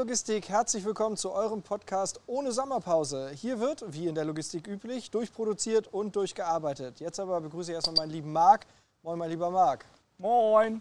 Logistik, 0.00 0.48
herzlich 0.48 0.86
willkommen 0.86 1.18
zu 1.18 1.30
eurem 1.30 1.60
Podcast 1.60 2.22
ohne 2.26 2.52
Sommerpause. 2.52 3.32
Hier 3.34 3.60
wird, 3.60 3.84
wie 3.92 4.06
in 4.06 4.14
der 4.14 4.24
Logistik 4.24 4.66
üblich, 4.66 5.10
durchproduziert 5.10 5.92
und 5.92 6.16
durchgearbeitet. 6.16 7.00
Jetzt 7.00 7.20
aber 7.20 7.38
begrüße 7.42 7.70
ich 7.70 7.74
erstmal 7.74 7.96
meinen 7.96 8.12
lieben 8.12 8.32
Marc. 8.32 8.64
Moin, 9.02 9.18
mein 9.18 9.28
lieber 9.28 9.50
Marc. 9.50 9.84
Moin. 10.16 10.80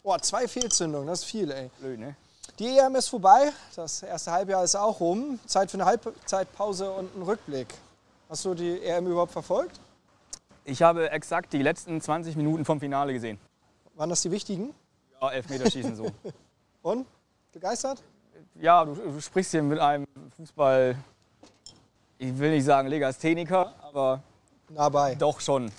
Boah, 0.00 0.22
zwei 0.22 0.46
Fehlzündungen, 0.46 1.08
das 1.08 1.22
ist 1.22 1.24
viel, 1.24 1.50
ey. 1.50 1.72
Blöd, 1.80 1.98
ne? 1.98 2.14
Die 2.60 2.68
EM 2.68 2.94
ist 2.94 3.08
vorbei, 3.08 3.50
das 3.74 4.04
erste 4.04 4.30
Halbjahr 4.30 4.62
ist 4.62 4.76
auch 4.76 5.00
rum. 5.00 5.40
Zeit 5.46 5.68
für 5.68 5.78
eine 5.78 5.86
Halbzeitpause 5.86 6.88
und 6.88 7.12
einen 7.14 7.24
Rückblick. 7.24 7.66
Hast 8.28 8.44
du 8.44 8.54
die 8.54 8.80
EM 8.80 9.08
überhaupt 9.08 9.32
verfolgt? 9.32 9.80
Ich 10.64 10.82
habe 10.82 11.10
exakt 11.10 11.52
die 11.52 11.62
letzten 11.62 12.00
20 12.00 12.36
Minuten 12.36 12.64
vom 12.64 12.78
Finale 12.78 13.12
gesehen. 13.12 13.40
Waren 13.96 14.10
das 14.10 14.22
die 14.22 14.30
wichtigen? 14.30 14.72
Ja, 15.20 15.32
Elfmeterschießen 15.32 15.96
so. 15.96 16.06
Und? 16.82 17.08
Begeistert? 17.52 18.02
Ja, 18.54 18.84
du, 18.84 18.94
du 18.94 19.20
sprichst 19.20 19.50
hier 19.50 19.62
mit 19.62 19.78
einem 19.78 20.06
Fußball, 20.36 20.96
ich 22.18 22.38
will 22.38 22.50
nicht 22.50 22.64
sagen 22.64 22.88
Legastheniker, 22.88 23.74
aber 23.82 24.22
Nah 24.70 24.88
bei. 24.88 25.14
doch 25.14 25.38
schon. 25.38 25.70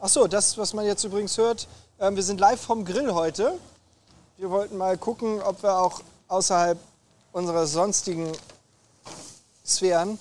Ach 0.00 0.08
so, 0.08 0.26
das, 0.26 0.58
was 0.58 0.74
man 0.74 0.84
jetzt 0.84 1.04
übrigens 1.04 1.38
hört, 1.38 1.66
ähm, 1.98 2.16
wir 2.16 2.22
sind 2.22 2.38
live 2.38 2.60
vom 2.60 2.84
Grill 2.84 3.14
heute. 3.14 3.58
Wir 4.36 4.50
wollten 4.50 4.76
mal 4.76 4.98
gucken, 4.98 5.40
ob 5.40 5.62
wir 5.62 5.76
auch 5.78 6.02
außerhalb 6.28 6.78
unserer 7.32 7.66
sonstigen 7.66 8.30
Sphären 9.64 10.18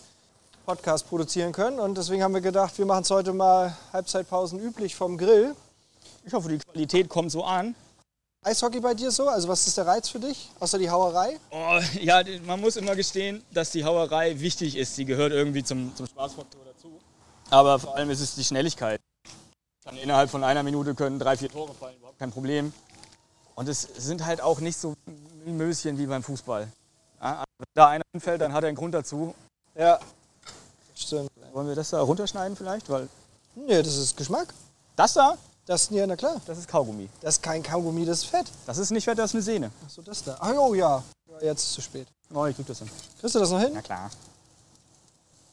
Podcast 0.66 1.10
produzieren 1.10 1.52
können. 1.52 1.80
Und 1.80 1.98
deswegen 1.98 2.24
haben 2.24 2.34
wir 2.34 2.42
gedacht, 2.42 2.78
wir 2.78 2.86
machen 2.86 3.04
es 3.04 3.12
heute 3.12 3.34
mal 3.34 3.78
Halbzeitpausen 3.92 4.60
üblich 4.60 4.96
vom 4.96 5.18
Grill. 5.18 5.56
Ich 6.24 6.34
hoffe, 6.34 6.50
die 6.50 6.58
Qualität 6.58 7.10
kommt 7.10 7.32
so 7.32 7.44
an. 7.44 7.76
Eishockey 8.44 8.80
bei 8.80 8.94
dir 8.94 9.12
so? 9.12 9.28
Also 9.28 9.48
was 9.48 9.68
ist 9.68 9.78
der 9.78 9.88
Reiz 9.88 10.10
für 10.10 10.20
dich? 10.20 10.50
Außer 10.60 10.78
die 10.78 10.90
Hauerei? 10.90 11.38
Oh, 11.52 11.80
ja, 12.00 12.24
man 12.46 12.62
muss 12.62 12.76
immer 12.78 12.96
gestehen, 12.96 13.44
dass 13.52 13.72
die 13.72 13.84
Hauerei 13.84 14.40
wichtig 14.40 14.76
ist. 14.78 14.96
Sie 14.96 15.06
gehört 15.06 15.32
irgendwie 15.32 15.64
zum, 15.64 15.94
zum 15.96 16.08
Spaßfaktor 16.08 16.62
dazu. 16.66 17.00
Aber 17.50 17.80
vor 17.80 17.96
allem 17.96 18.10
ist 18.10 18.22
es 18.22 18.36
die 18.36 18.44
Schnelligkeit. 18.44 19.02
Dann 19.84 19.98
innerhalb 19.98 20.30
von 20.30 20.44
einer 20.44 20.64
Minute 20.64 20.96
können 20.96 21.20
drei, 21.20 21.38
vier 21.38 21.50
Tore 21.50 21.74
fallen, 21.74 21.98
überhaupt 21.98 22.20
kein 22.20 22.32
Problem. 22.32 22.74
Und 23.56 23.68
es 23.70 23.82
sind 23.82 24.26
halt 24.26 24.42
auch 24.42 24.60
nicht 24.60 24.78
so 24.78 24.94
Möschen 25.46 25.98
wie 25.98 26.06
beim 26.06 26.24
Fußball. 26.24 26.68
Ja, 27.22 27.32
also 27.40 27.46
wenn 27.58 27.68
da 27.74 27.88
einer 27.90 28.04
hinfällt, 28.12 28.42
dann 28.42 28.54
hat 28.54 28.64
er 28.64 28.68
einen 28.68 28.78
Grund 28.78 28.94
dazu. 28.94 29.34
Ja. 29.76 30.00
Stimmt. 30.96 31.30
Wollen 31.54 31.68
wir 31.68 31.76
das 31.76 31.90
da 31.90 32.02
runterschneiden 32.02 32.56
vielleicht? 32.56 32.90
Weil 32.90 33.08
Nee, 33.56 33.82
das 33.82 33.96
ist 33.98 34.16
Geschmack. 34.16 34.54
das 34.96 35.14
da, 35.14 35.36
Das, 35.68 35.90
ja, 35.90 36.08
na 36.08 36.16
klar. 36.16 36.42
das 36.46 36.60
ist 36.60 36.68
Kaugummi. 36.70 37.10
Das 37.20 37.36
ist 37.36 37.44
kein 37.44 37.62
Kaugummi, 37.62 38.06
das 38.06 38.20
ist 38.20 38.26
Fett. 38.28 38.46
Das 38.66 38.78
ist 38.78 38.90
nicht 38.90 39.04
fett, 39.04 39.20
das 39.20 39.32
ist 39.32 39.36
eine 39.36 39.44
Sehne. 39.44 39.72
Ach 39.86 39.90
so, 39.90 40.02
das 40.02 40.24
da. 40.24 40.38
Ach, 40.40 40.54
oh 40.58 40.74
ja. 40.74 41.04
ja. 41.30 41.48
Jetzt 41.48 41.64
ist 41.64 41.70
es 41.70 41.74
zu 41.74 41.82
spät. 41.82 42.08
Oh, 42.34 42.46
ich 42.46 42.56
krieg 42.56 42.66
das 42.68 42.80
hin. 42.80 42.90
Kriegst 43.20 43.36
du 43.36 43.40
das 43.40 43.52
noch 43.52 43.60
hin? 43.60 43.72
Na 43.74 43.82
klar. 43.82 44.10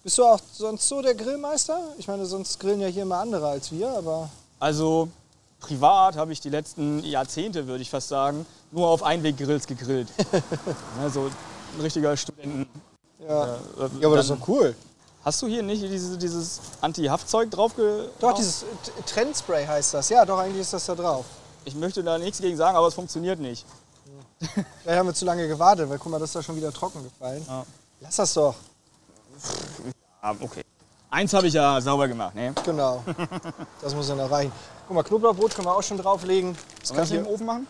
Bist 0.04 0.16
du 0.16 0.24
auch 0.24 0.38
sonst 0.52 0.86
so 0.86 1.02
der 1.02 1.16
Grillmeister? 1.16 1.80
Ich 1.98 2.06
meine, 2.06 2.26
sonst 2.26 2.60
grillen 2.60 2.80
ja 2.80 2.86
hier 2.86 3.02
immer 3.02 3.18
andere 3.18 3.48
als 3.48 3.72
wir, 3.72 3.88
aber 3.88 4.30
Also 4.60 5.08
privat 5.58 6.16
habe 6.16 6.32
ich 6.32 6.40
die 6.40 6.50
letzten 6.50 7.02
Jahrzehnte, 7.02 7.66
würde 7.66 7.82
ich 7.82 7.90
fast 7.90 8.08
sagen, 8.08 8.46
nur 8.70 8.88
auf 8.88 9.02
Einweggrills 9.02 9.66
gegrillt. 9.66 10.08
ja, 11.00 11.10
so 11.12 11.22
ein 11.76 11.80
richtiger 11.80 12.16
Studenten. 12.16 12.68
ja. 13.18 13.54
äh, 13.54 13.58
Ja, 14.00 14.06
aber 14.06 14.16
das 14.16 14.30
ist 14.30 14.38
doch 14.38 14.46
cool. 14.48 14.76
Hast 15.24 15.40
du 15.40 15.46
hier 15.46 15.62
nicht 15.62 15.82
dieses, 15.82 16.18
dieses 16.18 16.60
Anti-Haftzeug 16.80 17.50
drauf? 17.50 17.74
ge- 17.74 18.08
Doch, 18.20 18.34
dieses 18.34 18.64
Trendspray 19.06 19.66
heißt 19.66 19.94
das. 19.94 20.08
Ja, 20.10 20.24
doch, 20.26 20.38
eigentlich 20.38 20.60
ist 20.60 20.72
das 20.72 20.84
da 20.86 20.94
drauf. 20.94 21.24
Ich 21.64 21.74
möchte 21.74 22.02
da 22.04 22.18
nichts 22.18 22.40
gegen 22.40 22.56
sagen, 22.56 22.76
aber 22.76 22.88
es 22.88 22.94
funktioniert 22.94 23.38
nicht. 23.40 23.64
Vielleicht 24.82 24.98
haben 24.98 25.06
wir 25.06 25.14
zu 25.14 25.24
lange 25.24 25.48
gewartet, 25.48 25.88
weil 25.88 25.98
guck 25.98 26.12
mal, 26.12 26.18
das 26.20 26.28
ist 26.30 26.36
da 26.36 26.42
schon 26.42 26.56
wieder 26.56 26.70
trocken 26.72 27.02
gefallen. 27.02 27.42
Ja. 27.48 27.64
Lass 28.00 28.16
das 28.16 28.34
doch. 28.34 28.54
Ah, 30.20 30.34
okay. 30.40 30.62
Eins 31.10 31.32
habe 31.32 31.46
ich 31.46 31.54
ja 31.54 31.80
sauber 31.80 32.06
gemacht, 32.08 32.34
ne? 32.34 32.52
Genau. 32.64 33.02
Das 33.80 33.94
muss 33.94 34.08
ja 34.08 34.14
noch 34.16 34.30
reichen. 34.30 34.52
Guck 34.86 34.94
mal, 34.96 35.02
Knoblauchbrot 35.04 35.54
können 35.54 35.66
wir 35.68 35.74
auch 35.76 35.82
schon 35.82 35.96
drauflegen. 35.96 36.56
Das 36.80 36.88
Kann 36.90 36.96
kann 36.96 37.04
ich 37.04 37.10
hier 37.12 37.20
im. 37.20 37.26
Ofen 37.26 37.46
machen? 37.46 37.66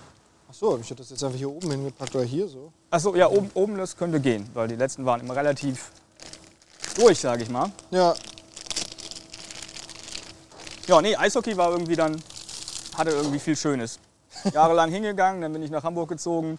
Achso, 0.48 0.76
ich 0.78 0.86
hätte 0.90 1.02
das 1.02 1.10
jetzt 1.10 1.22
einfach 1.22 1.36
hier 1.38 1.50
oben 1.50 1.70
hingepackt 1.70 2.14
oder 2.16 2.24
hier 2.24 2.48
so. 2.48 2.72
Achso, 2.90 3.14
ja, 3.14 3.28
oben, 3.28 3.50
oben 3.54 3.76
das 3.76 3.96
könnte 3.96 4.18
gehen, 4.18 4.48
weil 4.54 4.66
die 4.68 4.76
letzten 4.76 5.04
waren 5.04 5.20
immer 5.20 5.36
relativ 5.36 5.90
durch, 6.94 7.18
sage 7.20 7.42
ich 7.42 7.48
mal. 7.50 7.70
Ja, 7.90 8.14
Ja, 10.86 11.00
nee, 11.00 11.16
Eishockey 11.16 11.56
war 11.56 11.70
irgendwie 11.70 11.96
dann, 11.96 12.20
hatte 12.96 13.10
irgendwie 13.10 13.38
viel 13.38 13.56
Schönes. 13.56 13.98
Jahrelang 14.52 14.90
hingegangen, 14.90 15.40
dann 15.40 15.52
bin 15.52 15.62
ich 15.62 15.70
nach 15.70 15.82
Hamburg 15.82 16.10
gezogen, 16.10 16.58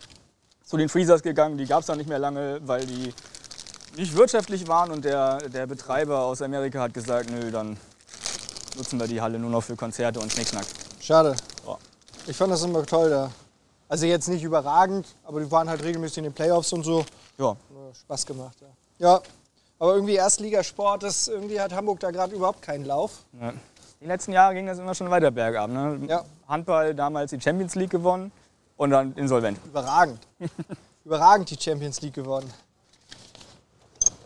zu 0.63 0.77
den 0.77 0.89
Freezers 0.89 1.21
gegangen, 1.21 1.57
die 1.57 1.65
gab 1.65 1.81
es 1.81 1.85
dann 1.85 1.99
nicht 1.99 2.09
mehr 2.09 2.17
lange, 2.17 2.59
weil 2.65 2.85
die 2.85 3.13
nicht 3.95 4.15
wirtschaftlich 4.15 4.67
waren 4.67 4.89
und 4.91 5.05
der, 5.05 5.37
der 5.49 5.67
Betreiber 5.67 6.21
aus 6.21 6.41
Amerika 6.41 6.81
hat 6.81 6.93
gesagt, 6.93 7.29
nö, 7.29 7.51
dann 7.51 7.77
nutzen 8.75 8.99
wir 8.99 9.07
die 9.07 9.21
Halle 9.21 9.37
nur 9.37 9.51
noch 9.51 9.61
für 9.61 9.75
Konzerte 9.75 10.19
und 10.19 10.31
Schnickschnack. 10.31 10.65
schade. 10.99 11.35
Ja. 11.67 11.77
Ich 12.27 12.35
fand 12.35 12.51
das 12.51 12.63
immer 12.63 12.83
toll 12.83 13.11
da. 13.11 13.31
Also 13.87 14.07
jetzt 14.07 14.27
nicht 14.27 14.43
überragend, 14.43 15.05
aber 15.23 15.39
die 15.39 15.51
waren 15.51 15.69
halt 15.69 15.83
regelmäßig 15.83 16.17
in 16.17 16.23
den 16.25 16.33
Playoffs 16.33 16.73
und 16.73 16.83
so. 16.83 17.05
Ja, 17.37 17.55
Spaß 17.93 18.25
gemacht, 18.25 18.57
ja. 18.59 18.67
Ja, 18.97 19.21
aber 19.79 19.95
irgendwie 19.95 20.15
Erstligasport, 20.15 21.03
das 21.03 21.27
irgendwie 21.27 21.59
hat 21.59 21.73
Hamburg 21.73 21.99
da 21.99 22.11
gerade 22.11 22.35
überhaupt 22.35 22.61
keinen 22.61 22.85
Lauf. 22.85 23.19
ne. 23.33 23.53
die 24.01 24.05
letzten 24.05 24.31
Jahre 24.31 24.53
ging 24.53 24.65
das 24.67 24.79
immer 24.79 24.95
schon 24.95 25.09
weiter 25.09 25.31
bergab. 25.31 25.69
Ne? 25.69 25.99
Ja. 26.07 26.23
Handball 26.47 26.93
damals 26.95 27.31
die 27.31 27.41
Champions 27.41 27.75
League 27.75 27.89
gewonnen 27.89 28.31
und 28.77 28.89
dann 28.91 29.13
insolvent. 29.13 29.59
Überragend. 29.65 30.19
Überragend 31.05 31.49
die 31.49 31.57
Champions 31.61 32.01
League 32.01 32.13
gewonnen. 32.13 32.51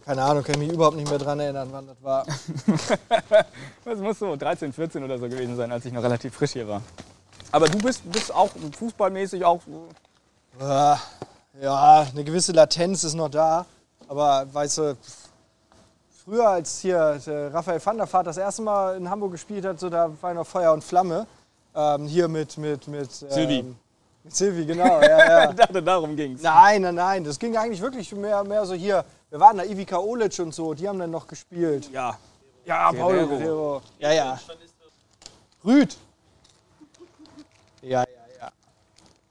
Keine 0.06 0.24
Ahnung, 0.24 0.44
kann 0.44 0.56
ich 0.56 0.68
mich 0.68 0.72
überhaupt 0.74 0.96
nicht 0.96 1.08
mehr 1.10 1.20
dran 1.20 1.40
erinnern, 1.40 1.70
wann 1.72 1.88
das 1.88 2.02
war. 2.02 2.26
Das 3.86 4.00
muss 4.00 4.20
so 4.20 4.36
13, 4.36 4.74
14 4.74 5.04
oder 5.04 5.18
so 5.20 5.28
gewesen 5.30 5.56
sein, 5.56 5.72
als 5.72 5.86
ich 5.86 5.94
noch 5.94 6.04
relativ 6.04 6.34
frisch 6.34 6.54
hier 6.54 6.68
war. 6.68 6.82
Aber 7.52 7.68
du 7.68 7.78
bist, 7.80 8.10
bist 8.12 8.34
auch 8.34 8.50
fußballmäßig 8.78 9.46
auch 9.46 9.62
so 9.66 9.88
Ja, 11.62 12.08
eine 12.12 12.24
gewisse 12.24 12.52
Latenz 12.52 13.04
ist 13.04 13.16
noch 13.16 13.30
da. 13.30 13.66
Aber 14.08 14.48
weißt 14.52 14.78
du, 14.80 14.98
früher 16.30 16.48
als 16.48 16.80
hier 16.80 17.20
der 17.26 17.54
Raphael 17.54 17.84
van 17.84 17.98
der 17.98 18.12
Vaart 18.12 18.28
das 18.28 18.38
erste 18.38 18.62
Mal 18.62 18.98
in 18.98 19.10
Hamburg 19.10 19.32
gespielt 19.32 19.66
hat, 19.66 19.80
so, 19.80 19.90
da 19.90 20.12
war 20.22 20.34
noch 20.34 20.46
Feuer 20.46 20.72
und 20.74 20.84
Flamme. 20.84 21.26
Ähm, 21.76 22.06
hier 22.06 22.28
mit, 22.28 22.58
mit, 22.58 22.88
mit 22.88 23.10
ähm, 23.24 23.30
Silvi. 23.32 23.76
Mit 24.24 24.36
Silvi, 24.36 24.66
genau. 24.66 25.02
Ja, 25.02 25.44
ja. 25.44 25.50
Ich 25.50 25.56
dachte, 25.56 25.82
darum 25.82 26.16
ging's. 26.16 26.42
Nein, 26.44 26.84
nein, 26.84 26.96
nein. 26.96 27.24
Das 27.24 27.40
ging 27.40 27.58
eigentlich 27.58 27.82
wirklich 27.82 28.12
mehr, 28.14 28.44
mehr 28.44 28.64
so 28.66 28.76
hier. 28.76 29.04
Wir 29.30 29.40
waren 29.40 29.58
da, 29.58 29.64
Ivica 29.64 29.98
Olic 29.98 30.38
und 30.40 30.54
so, 30.54 30.74
die 30.74 30.88
haben 30.88 31.00
dann 31.00 31.12
noch 31.12 31.26
gespielt. 31.26 31.90
Ja. 31.92 32.18
Ja, 32.66 32.92
Paulo 32.92 33.26
Guerrero. 33.26 33.38
Guerrero. 33.38 33.82
Ja, 33.98 34.12
ja. 34.12 34.40
Rüd. 35.66 35.98
Ja, 37.82 38.02
ja, 38.02 38.06
ja. 38.40 38.52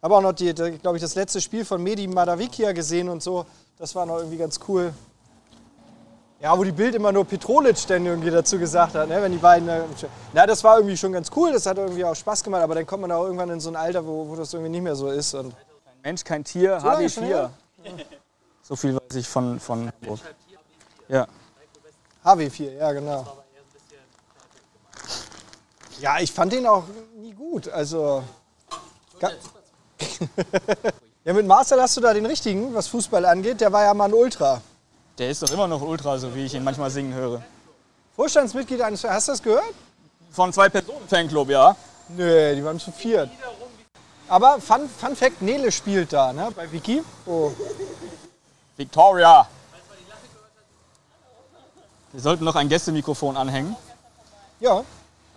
Habe 0.03 0.17
auch 0.17 0.23
noch, 0.23 0.33
die, 0.33 0.53
glaube 0.53 0.97
ich, 0.97 1.03
das 1.03 1.15
letzte 1.15 1.41
Spiel 1.41 1.65
von 1.65 1.81
Medi 1.81 2.09
Madavikia 2.09 2.73
gesehen 2.73 3.09
und 3.09 3.23
so. 3.23 3.47
Das 3.79 3.95
war 3.95 4.05
noch 4.05 4.19
irgendwie 4.19 4.39
ganz 4.39 4.59
cool. 4.67 4.93
Ja, 6.41 6.57
wo 6.57 6.63
die 6.63 6.73
Bild 6.73 6.95
immer 6.95 7.11
nur 7.11 7.25
Petrolic 7.25 7.77
dann 7.89 8.07
irgendwie 8.07 8.31
dazu 8.31 8.59
gesagt 8.59 8.95
hat, 8.95 9.09
ne? 9.09 9.21
wenn 9.21 9.33
die 9.33 9.39
beiden. 9.39 9.69
Na, 10.33 10.47
das 10.47 10.63
war 10.63 10.77
irgendwie 10.77 10.97
schon 10.97 11.13
ganz 11.13 11.31
cool, 11.35 11.53
das 11.53 11.67
hat 11.67 11.79
irgendwie 11.79 12.05
auch 12.05 12.15
Spaß 12.15 12.45
gemacht, 12.45 12.63
aber 12.63 12.77
dann 12.77 12.87
kommt 12.87 13.03
man 13.03 13.11
auch 13.11 13.25
irgendwann 13.25 13.51
in 13.51 13.59
so 13.59 13.71
ein 13.71 13.77
Alter, 13.77 14.07
wo, 14.07 14.29
wo 14.29 14.37
das 14.37 14.53
irgendwie 14.53 14.71
nicht 14.71 14.83
mehr 14.83 14.95
so 14.95 15.09
ist. 15.09 15.35
Und 15.35 15.53
Mensch, 16.03 16.23
kein 16.23 16.45
Tier, 16.45 16.79
schon 16.81 16.91
HW4. 16.91 17.21
her? 17.23 17.51
So 18.63 18.77
viel 18.77 18.95
weiß 18.95 19.17
ich 19.17 19.27
von, 19.27 19.59
von 19.59 19.91
Hamburg. 19.91 20.21
Ja. 21.09 21.27
HW4, 22.25 22.77
ja, 22.77 22.93
genau. 22.93 23.27
Ja, 26.01 26.21
ich 26.21 26.31
fand 26.31 26.53
den 26.53 26.67
auch 26.67 26.85
nie 27.17 27.33
gut. 27.33 27.69
Also. 27.69 28.23
Ja, 31.25 31.35
mit 31.35 31.47
Marcel 31.47 31.79
hast 31.79 31.95
du 31.95 32.01
da 32.01 32.15
den 32.15 32.25
richtigen, 32.25 32.73
was 32.73 32.89
Fußball 32.89 33.27
angeht. 33.27 33.61
Der 33.61 33.71
war 33.71 33.85
ja 33.85 33.93
mal 33.93 34.07
ein 34.07 34.15
Ultra. 34.15 34.63
Der 35.19 35.31
ist 35.31 35.43
doch 35.43 35.51
immer 35.51 35.67
noch 35.67 35.83
Ultra, 35.83 36.17
so 36.17 36.33
wie 36.35 36.45
ich 36.45 36.55
ihn 36.55 36.63
manchmal 36.63 36.91
singen 36.91 37.13
höre. 37.13 37.43
Vorstandsmitglied 38.15 38.81
eines. 38.81 39.03
Hast 39.03 39.27
du 39.27 39.33
das 39.33 39.43
gehört? 39.43 39.75
Von 40.31 40.53
zwei 40.53 40.69
Personen 40.69 41.09
Fanclub, 41.09 41.49
ja. 41.51 41.75
Nö, 42.09 42.55
die 42.55 42.65
waren 42.65 42.79
zu 42.79 42.93
viert. 42.93 43.29
Aber 44.29 44.61
Fun, 44.61 44.89
Fun 44.89 45.17
Fact: 45.17 45.43
Nele 45.43 45.73
spielt 45.73 46.13
da, 46.13 46.33
ne? 46.33 46.49
Bei 46.55 46.71
Wiki. 46.71 47.03
Oh. 47.27 47.51
Victoria. 48.77 49.49
Wir 52.13 52.21
sollten 52.21 52.45
noch 52.45 52.55
ein 52.55 52.69
Gästemikrofon 52.69 53.37
anhängen 53.37 53.77
Ja, 54.61 54.83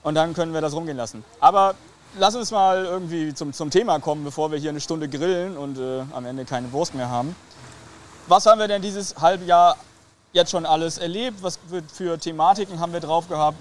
und 0.03 0.15
dann 0.15 0.33
können 0.33 0.53
wir 0.53 0.61
das 0.61 0.73
rumgehen 0.73 0.95
lassen. 0.95 1.25
Aber 1.39 1.75
lass 2.17 2.35
uns 2.35 2.51
mal 2.51 2.85
irgendwie 2.85 3.33
zum, 3.33 3.51
zum 3.51 3.69
Thema 3.71 3.99
kommen, 3.99 4.23
bevor 4.23 4.51
wir 4.51 4.57
hier 4.57 4.69
eine 4.69 4.79
Stunde 4.79 5.09
grillen 5.09 5.57
und 5.57 5.77
äh, 5.77 6.03
am 6.13 6.25
Ende 6.25 6.45
keine 6.45 6.71
Wurst 6.71 6.93
mehr 6.93 7.09
haben. 7.09 7.35
Was 8.31 8.45
haben 8.45 8.59
wir 8.59 8.69
denn 8.69 8.81
dieses 8.81 9.13
Halbjahr 9.19 9.75
jetzt 10.31 10.51
schon 10.51 10.65
alles 10.65 10.97
erlebt? 10.97 11.43
Was 11.43 11.59
für, 11.93 12.17
Thematiken 12.17 12.79
haben 12.79 12.93
wir 12.93 13.01
drauf 13.01 13.27
gehabt? 13.27 13.57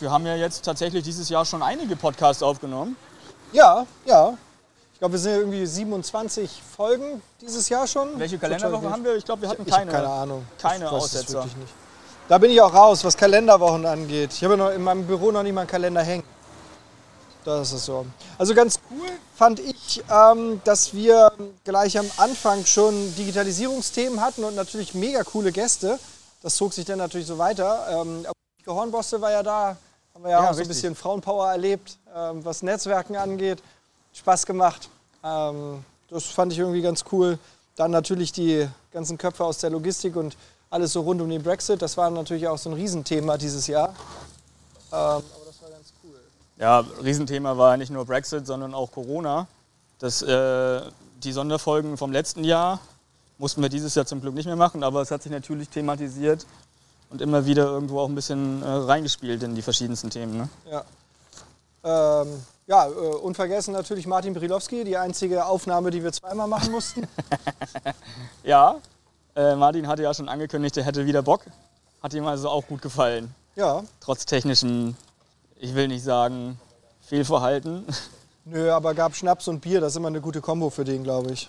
Wir 0.00 0.10
haben 0.10 0.26
ja 0.26 0.34
jetzt 0.34 0.64
tatsächlich 0.64 1.04
dieses 1.04 1.28
Jahr 1.28 1.44
schon 1.44 1.62
einige 1.62 1.94
Podcasts 1.94 2.42
aufgenommen. 2.42 2.96
ja, 3.52 3.86
ja. 4.04 4.36
Ich 4.94 4.98
glaube, 4.98 5.12
wir 5.12 5.18
sind 5.20 5.32
ja 5.32 5.38
irgendwie 5.38 5.64
27 5.64 6.60
Folgen 6.76 7.22
dieses 7.40 7.68
Jahr 7.68 7.86
schon. 7.86 8.18
Welche 8.18 8.36
Kalenderwoche 8.36 8.90
haben 8.90 9.04
wir? 9.04 9.14
Ich 9.14 9.24
glaube, 9.24 9.42
wir 9.42 9.48
hatten 9.48 9.62
Ich 9.64 9.72
keine. 9.72 9.92
habe 9.92 10.02
keine 10.02 10.12
Ahnung. 10.12 10.46
keine 10.60 10.86
ich 10.86 10.90
Aussetzer. 10.90 11.46
Da 12.28 12.38
bin 12.38 12.50
ich 12.50 12.60
auch 12.60 12.74
raus, 12.74 13.04
was 13.04 13.16
Kalenderwochen 13.16 13.86
angeht. 13.86 14.32
Ich 14.32 14.42
habe 14.42 14.54
ja 14.54 14.58
noch 14.58 14.70
in 14.70 14.82
meinem 14.82 15.06
Büro 15.06 15.30
noch 15.30 15.44
nicht 15.44 15.52
mal 15.52 15.60
einen 15.60 15.70
Kalender 15.70 16.02
hängen. 16.02 16.24
Das 17.44 17.72
ist 17.72 17.84
so. 17.84 18.06
Also 18.38 18.54
ganz 18.54 18.80
cool 18.90 19.08
fand 19.34 19.60
ich, 19.60 20.02
ähm, 20.10 20.60
dass 20.64 20.94
wir 20.94 21.32
gleich 21.64 21.98
am 21.98 22.10
Anfang 22.16 22.64
schon 22.64 23.14
Digitalisierungsthemen 23.16 24.20
hatten 24.20 24.44
und 24.44 24.54
natürlich 24.54 24.94
mega 24.94 25.22
coole 25.24 25.52
Gäste. 25.52 25.98
Das 26.42 26.56
zog 26.56 26.72
sich 26.72 26.84
dann 26.84 26.98
natürlich 26.98 27.26
so 27.26 27.36
weiter. 27.36 27.86
Ähm, 27.90 28.20
aber 28.24 28.34
die 28.60 28.66
Hornbosse 28.66 29.20
war 29.20 29.30
ja 29.30 29.42
da, 29.42 29.76
haben 30.14 30.24
wir 30.24 30.30
ja, 30.30 30.42
Ja, 30.42 30.50
auch 30.50 30.54
so 30.54 30.62
ein 30.62 30.68
bisschen 30.68 30.94
Frauenpower 30.94 31.50
erlebt, 31.50 31.98
ähm, 32.14 32.44
was 32.44 32.62
Netzwerken 32.62 33.16
angeht. 33.16 33.62
Spaß 34.14 34.46
gemacht. 34.46 34.88
Ähm, 35.22 35.84
das 36.08 36.24
fand 36.24 36.52
ich 36.52 36.58
irgendwie 36.58 36.82
ganz 36.82 37.04
cool. 37.12 37.38
Dann 37.76 37.90
natürlich 37.90 38.32
die 38.32 38.68
ganzen 38.92 39.18
Köpfe 39.18 39.44
aus 39.44 39.58
der 39.58 39.70
Logistik 39.70 40.16
und 40.16 40.36
alles 40.70 40.92
so 40.92 41.00
rund 41.02 41.20
um 41.20 41.28
den 41.28 41.42
Brexit. 41.42 41.82
Das 41.82 41.96
war 41.96 42.08
natürlich 42.10 42.46
auch 42.46 42.58
so 42.58 42.70
ein 42.70 42.74
Riesenthema 42.74 43.36
dieses 43.36 43.66
Jahr. 43.66 43.88
Ähm, 43.88 43.94
aber 44.92 45.22
das 45.46 45.60
war 45.62 45.70
ganz 45.70 45.92
cool. 46.04 46.16
Ja, 46.56 46.84
Riesenthema 47.02 47.56
war 47.58 47.76
nicht 47.76 47.90
nur 47.90 48.04
Brexit, 48.04 48.46
sondern 48.46 48.74
auch 48.74 48.92
Corona. 48.92 49.46
Das, 49.98 50.22
äh, 50.22 50.82
die 51.22 51.32
Sonderfolgen 51.32 51.96
vom 51.96 52.12
letzten 52.12 52.44
Jahr 52.44 52.80
mussten 53.38 53.62
wir 53.62 53.68
dieses 53.68 53.94
Jahr 53.94 54.06
zum 54.06 54.20
Glück 54.20 54.34
nicht 54.34 54.46
mehr 54.46 54.56
machen, 54.56 54.82
aber 54.82 55.02
es 55.02 55.10
hat 55.10 55.22
sich 55.22 55.32
natürlich 55.32 55.68
thematisiert 55.68 56.46
und 57.10 57.20
immer 57.20 57.46
wieder 57.46 57.64
irgendwo 57.64 58.00
auch 58.00 58.08
ein 58.08 58.14
bisschen 58.14 58.62
äh, 58.62 58.66
reingespielt 58.66 59.42
in 59.42 59.54
die 59.54 59.62
verschiedensten 59.62 60.10
Themen. 60.10 60.36
Ne? 60.36 60.48
Ja, 60.70 60.84
ähm, 62.22 62.42
ja 62.66 62.86
äh, 62.86 62.90
unvergessen 62.90 63.72
natürlich 63.72 64.06
Martin 64.06 64.34
Brilowski, 64.34 64.84
die 64.84 64.96
einzige 64.96 65.46
Aufnahme, 65.46 65.90
die 65.90 66.02
wir 66.02 66.12
zweimal 66.12 66.48
machen 66.48 66.72
mussten. 66.72 67.06
Ja, 68.44 68.76
äh, 69.34 69.56
Martin 69.56 69.88
hatte 69.88 70.02
ja 70.02 70.12
schon 70.12 70.28
angekündigt, 70.28 70.76
er 70.76 70.84
hätte 70.84 71.06
wieder 71.06 71.22
Bock. 71.22 71.40
Hat 72.02 72.12
ihm 72.12 72.26
also 72.26 72.50
auch 72.50 72.66
gut 72.66 72.82
gefallen. 72.82 73.34
ja, 73.56 73.82
Trotz 74.00 74.26
technischen, 74.26 74.96
ich 75.56 75.74
will 75.74 75.88
nicht 75.88 76.04
sagen, 76.04 76.58
Fehlverhalten. 77.02 77.84
nö, 78.44 78.70
aber 78.70 78.94
gab 78.94 79.14
Schnaps 79.14 79.48
und 79.48 79.60
Bier, 79.60 79.80
das 79.80 79.92
ist 79.92 79.96
immer 79.96 80.08
eine 80.08 80.20
gute 80.20 80.40
Kombo 80.40 80.70
für 80.70 80.84
den, 80.84 81.04
glaube 81.04 81.32
ich. 81.32 81.48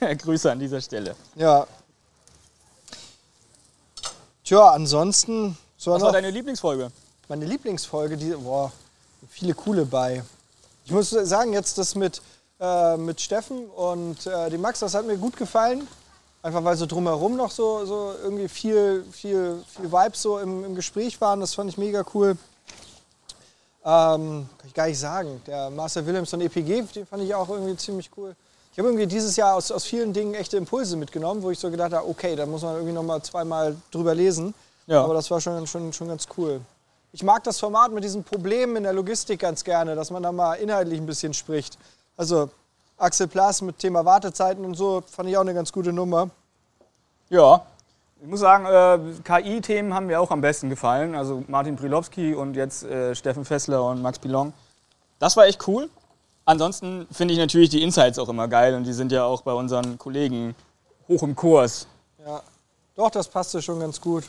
Grüße 0.18 0.50
an 0.50 0.58
dieser 0.58 0.80
Stelle. 0.80 1.14
Ja. 1.36 1.66
Tja, 4.44 4.70
ansonsten, 4.70 5.56
so 5.76 5.92
Was 5.92 6.02
war 6.02 6.12
deine 6.12 6.30
Lieblingsfolge? 6.30 6.90
meine 7.30 7.46
Lieblingsfolge, 7.46 8.16
die, 8.16 8.32
boah, 8.32 8.72
viele 9.28 9.54
coole 9.54 9.86
bei. 9.86 10.22
Ich 10.84 10.90
muss 10.90 11.10
sagen, 11.10 11.52
jetzt 11.52 11.78
das 11.78 11.94
mit, 11.94 12.20
äh, 12.58 12.96
mit 12.96 13.20
Steffen 13.20 13.66
und 13.70 14.26
äh, 14.26 14.50
dem 14.50 14.60
Max, 14.60 14.80
das 14.80 14.94
hat 14.94 15.06
mir 15.06 15.16
gut 15.16 15.36
gefallen. 15.36 15.86
Einfach 16.42 16.64
weil 16.64 16.76
so 16.76 16.86
drumherum 16.86 17.36
noch 17.36 17.52
so, 17.52 17.84
so 17.84 18.14
irgendwie 18.22 18.48
viel, 18.48 19.04
viel, 19.12 19.62
viel 19.68 19.92
Vibes 19.92 20.22
so 20.22 20.38
im, 20.38 20.64
im 20.64 20.74
Gespräch 20.74 21.20
waren. 21.20 21.38
Das 21.40 21.54
fand 21.54 21.70
ich 21.70 21.78
mega 21.78 22.04
cool. 22.14 22.36
Ähm, 23.90 24.48
kann 24.56 24.68
ich 24.68 24.74
gar 24.74 24.86
nicht 24.86 25.00
sagen. 25.00 25.42
Der 25.48 25.68
Marcel 25.68 26.06
Wilhelmsson 26.06 26.40
EPG, 26.42 26.82
den 26.94 27.06
fand 27.06 27.24
ich 27.24 27.34
auch 27.34 27.48
irgendwie 27.48 27.76
ziemlich 27.76 28.08
cool. 28.16 28.36
Ich 28.72 28.78
habe 28.78 28.88
irgendwie 28.88 29.06
dieses 29.08 29.34
Jahr 29.34 29.56
aus, 29.56 29.72
aus 29.72 29.84
vielen 29.84 30.12
Dingen 30.12 30.34
echte 30.34 30.56
Impulse 30.56 30.96
mitgenommen, 30.96 31.42
wo 31.42 31.50
ich 31.50 31.58
so 31.58 31.70
gedacht 31.72 31.92
habe, 31.92 32.08
okay, 32.08 32.36
da 32.36 32.46
muss 32.46 32.62
man 32.62 32.76
irgendwie 32.76 32.92
noch 32.94 33.02
mal 33.02 33.20
zweimal 33.20 33.76
drüber 33.90 34.14
lesen. 34.14 34.54
Ja. 34.86 35.02
Aber 35.02 35.14
das 35.14 35.28
war 35.30 35.40
schon, 35.40 35.66
schon, 35.66 35.92
schon 35.92 36.06
ganz 36.06 36.28
cool. 36.36 36.60
Ich 37.12 37.24
mag 37.24 37.42
das 37.42 37.58
Format 37.58 37.90
mit 37.90 38.04
diesen 38.04 38.22
Problemen 38.22 38.76
in 38.76 38.84
der 38.84 38.92
Logistik 38.92 39.40
ganz 39.40 39.64
gerne, 39.64 39.96
dass 39.96 40.12
man 40.12 40.22
da 40.22 40.30
mal 40.30 40.54
inhaltlich 40.54 41.00
ein 41.00 41.06
bisschen 41.06 41.34
spricht. 41.34 41.76
Also 42.16 42.48
Axel 42.96 43.26
Plas 43.26 43.60
mit 43.60 43.78
Thema 43.80 44.04
Wartezeiten 44.04 44.64
und 44.64 44.74
so 44.74 45.02
fand 45.04 45.28
ich 45.28 45.36
auch 45.36 45.40
eine 45.40 45.54
ganz 45.54 45.72
gute 45.72 45.92
Nummer. 45.92 46.30
Ja, 47.28 47.66
ich 48.22 48.28
muss 48.28 48.40
sagen, 48.40 48.66
äh, 48.66 48.98
KI-Themen 49.22 49.94
haben 49.94 50.06
mir 50.06 50.20
auch 50.20 50.30
am 50.30 50.40
besten 50.40 50.68
gefallen. 50.68 51.14
Also 51.14 51.42
Martin 51.48 51.76
Brilowski 51.76 52.34
und 52.34 52.54
jetzt 52.54 52.84
äh, 52.84 53.14
Steffen 53.14 53.44
Fessler 53.44 53.82
und 53.84 54.02
Max 54.02 54.18
Pilon. 54.18 54.52
Das 55.18 55.36
war 55.36 55.46
echt 55.46 55.66
cool. 55.66 55.88
Ansonsten 56.44 57.06
finde 57.10 57.34
ich 57.34 57.40
natürlich 57.40 57.70
die 57.70 57.82
Insights 57.82 58.18
auch 58.18 58.28
immer 58.28 58.48
geil 58.48 58.74
und 58.74 58.84
die 58.84 58.92
sind 58.92 59.12
ja 59.12 59.24
auch 59.24 59.42
bei 59.42 59.52
unseren 59.52 59.98
Kollegen 59.98 60.54
hoch 61.08 61.22
im 61.22 61.34
Kurs. 61.34 61.86
Ja, 62.24 62.42
doch, 62.96 63.10
das 63.10 63.28
passte 63.28 63.62
schon 63.62 63.80
ganz 63.80 64.00
gut. 64.00 64.24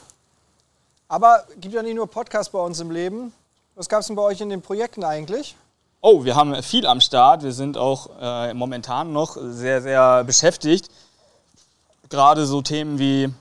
Aber 1.08 1.44
gibt 1.60 1.74
ja 1.74 1.84
nicht 1.84 1.96
nur 1.96 2.08
Podcasts 2.08 2.52
bei 2.52 2.60
uns 2.60 2.80
im 2.80 2.92
Leben. 2.92 3.34
Was 3.76 3.90
gab 3.90 4.02
es 4.02 4.08
denn 4.08 4.16
bei 4.16 4.22
euch 4.22 4.40
in 4.40 4.50
den 4.50 4.62
Projekten 4.62 5.04
eigentlich? 5.04 5.56
Oh, 6.02 6.24
wir 6.24 6.36
haben 6.36 6.62
viel 6.64 6.86
am 6.88 7.02
Start. 7.02 7.44
Wir 7.44 7.52
sind 7.52 7.78
auch 7.78 8.10
äh, 8.22 8.54
momentan 8.54 9.12
noch 9.12 9.38
sehr, 9.40 9.82
sehr 9.82 10.24
beschäftigt. 10.24 10.90
Gerade 12.10 12.46
so 12.46 12.62
Themen 12.62 12.98
wie, 12.98 13.34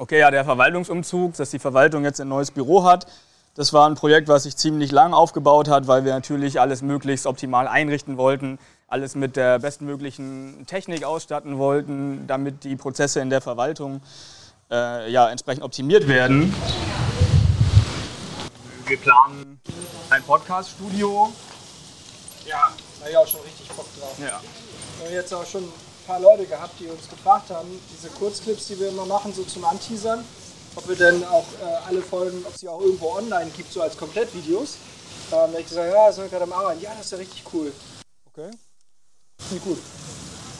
okay, 0.00 0.18
ja, 0.18 0.30
der 0.30 0.44
Verwaltungsumzug, 0.44 1.34
dass 1.36 1.50
die 1.50 1.58
Verwaltung 1.58 2.04
jetzt 2.04 2.20
ein 2.20 2.28
neues 2.28 2.50
Büro 2.50 2.84
hat. 2.84 3.06
Das 3.54 3.72
war 3.72 3.88
ein 3.88 3.96
Projekt, 3.96 4.28
was 4.28 4.44
sich 4.44 4.56
ziemlich 4.56 4.92
lang 4.92 5.12
aufgebaut 5.12 5.68
hat, 5.68 5.86
weil 5.86 6.04
wir 6.04 6.14
natürlich 6.14 6.58
alles 6.58 6.82
möglichst 6.82 7.26
optimal 7.26 7.68
einrichten 7.68 8.16
wollten, 8.16 8.58
alles 8.88 9.14
mit 9.14 9.36
der 9.36 9.58
bestmöglichen 9.58 10.64
Technik 10.66 11.04
ausstatten 11.04 11.58
wollten, 11.58 12.26
damit 12.26 12.64
die 12.64 12.76
Prozesse 12.76 13.20
in 13.20 13.28
der 13.28 13.42
Verwaltung 13.42 14.00
äh, 14.70 15.10
ja, 15.10 15.28
entsprechend 15.28 15.64
optimiert 15.64 16.08
werden. 16.08 16.54
Wir 18.86 18.96
planen 18.96 19.60
ein 20.08 20.22
Podcast-Studio. 20.22 21.30
Ja, 22.46 22.70
da 22.98 23.00
habe 23.00 23.10
ich 23.10 23.16
auch 23.16 23.26
schon 23.26 23.40
richtig 23.42 23.68
Bock 23.68 23.86
drauf. 23.98 24.16
Ja. 24.18 24.40
Wir 24.98 25.06
haben 25.06 25.14
jetzt 25.14 25.34
auch 25.34 25.44
schon 25.44 25.64
paar 26.10 26.18
Leute 26.18 26.44
gehabt, 26.44 26.74
die 26.80 26.88
uns 26.88 27.08
gefragt 27.08 27.50
haben, 27.50 27.68
diese 27.94 28.08
Kurzclips, 28.08 28.66
die 28.66 28.80
wir 28.80 28.88
immer 28.88 29.06
machen, 29.06 29.32
so 29.32 29.44
zum 29.44 29.64
Anteasern, 29.64 30.24
ob 30.74 30.88
wir 30.88 30.96
denn 30.96 31.22
auch 31.22 31.46
äh, 31.62 31.86
alle 31.86 32.02
Folgen, 32.02 32.44
ob 32.44 32.56
sie 32.56 32.68
auch 32.68 32.80
irgendwo 32.80 33.12
online 33.12 33.48
gibt, 33.56 33.72
so 33.72 33.80
als 33.80 33.96
Komplettvideos. 33.96 34.74
Ähm, 34.74 35.30
da 35.30 35.42
habe 35.42 35.60
ich 35.60 35.68
gesagt, 35.68 35.92
ja, 35.92 36.06
das 36.08 36.16
sind 36.16 36.24
wir 36.24 36.30
gerade 36.30 36.52
am 36.52 36.52
Arbeiten. 36.52 36.80
Ja, 36.80 36.90
das 36.96 37.06
ist 37.06 37.12
ja 37.12 37.18
richtig 37.18 37.44
cool. 37.52 37.72
Okay. 38.26 38.50
Finde 39.38 39.56
ich 39.56 39.62
gut. 39.62 39.78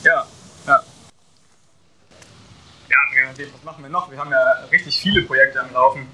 Ja, 0.03 0.25
ja. 0.67 0.83
Ja, 2.89 2.97
was 3.53 3.63
machen 3.63 3.83
wir 3.83 3.89
noch? 3.89 4.09
Wir 4.09 4.17
haben 4.17 4.31
ja 4.31 4.53
richtig 4.71 4.97
viele 5.01 5.23
Projekte 5.23 5.59
am 5.59 5.73
Laufen. 5.73 6.07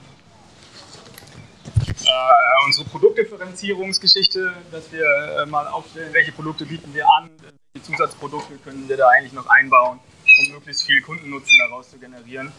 Äh, 1.86 2.66
unsere 2.66 2.86
Produktdifferenzierungsgeschichte, 2.90 4.54
dass 4.72 4.92
wir 4.92 5.06
äh, 5.06 5.46
mal 5.46 5.68
aufstellen, 5.68 6.12
welche 6.12 6.32
Produkte 6.32 6.66
bieten 6.66 6.92
wir 6.96 7.06
an, 7.20 7.30
welche 7.78 7.92
Zusatzprodukte 7.92 8.58
können 8.58 8.88
wir 8.90 8.98
da 8.98 9.10
eigentlich 9.10 9.34
noch 9.34 9.48
einbauen, 9.48 10.00
um 10.40 10.54
möglichst 10.54 10.84
viel 10.84 11.02
Kundennutzen 11.02 11.58
daraus 11.60 11.90
zu 11.90 11.98
generieren. 11.98 12.52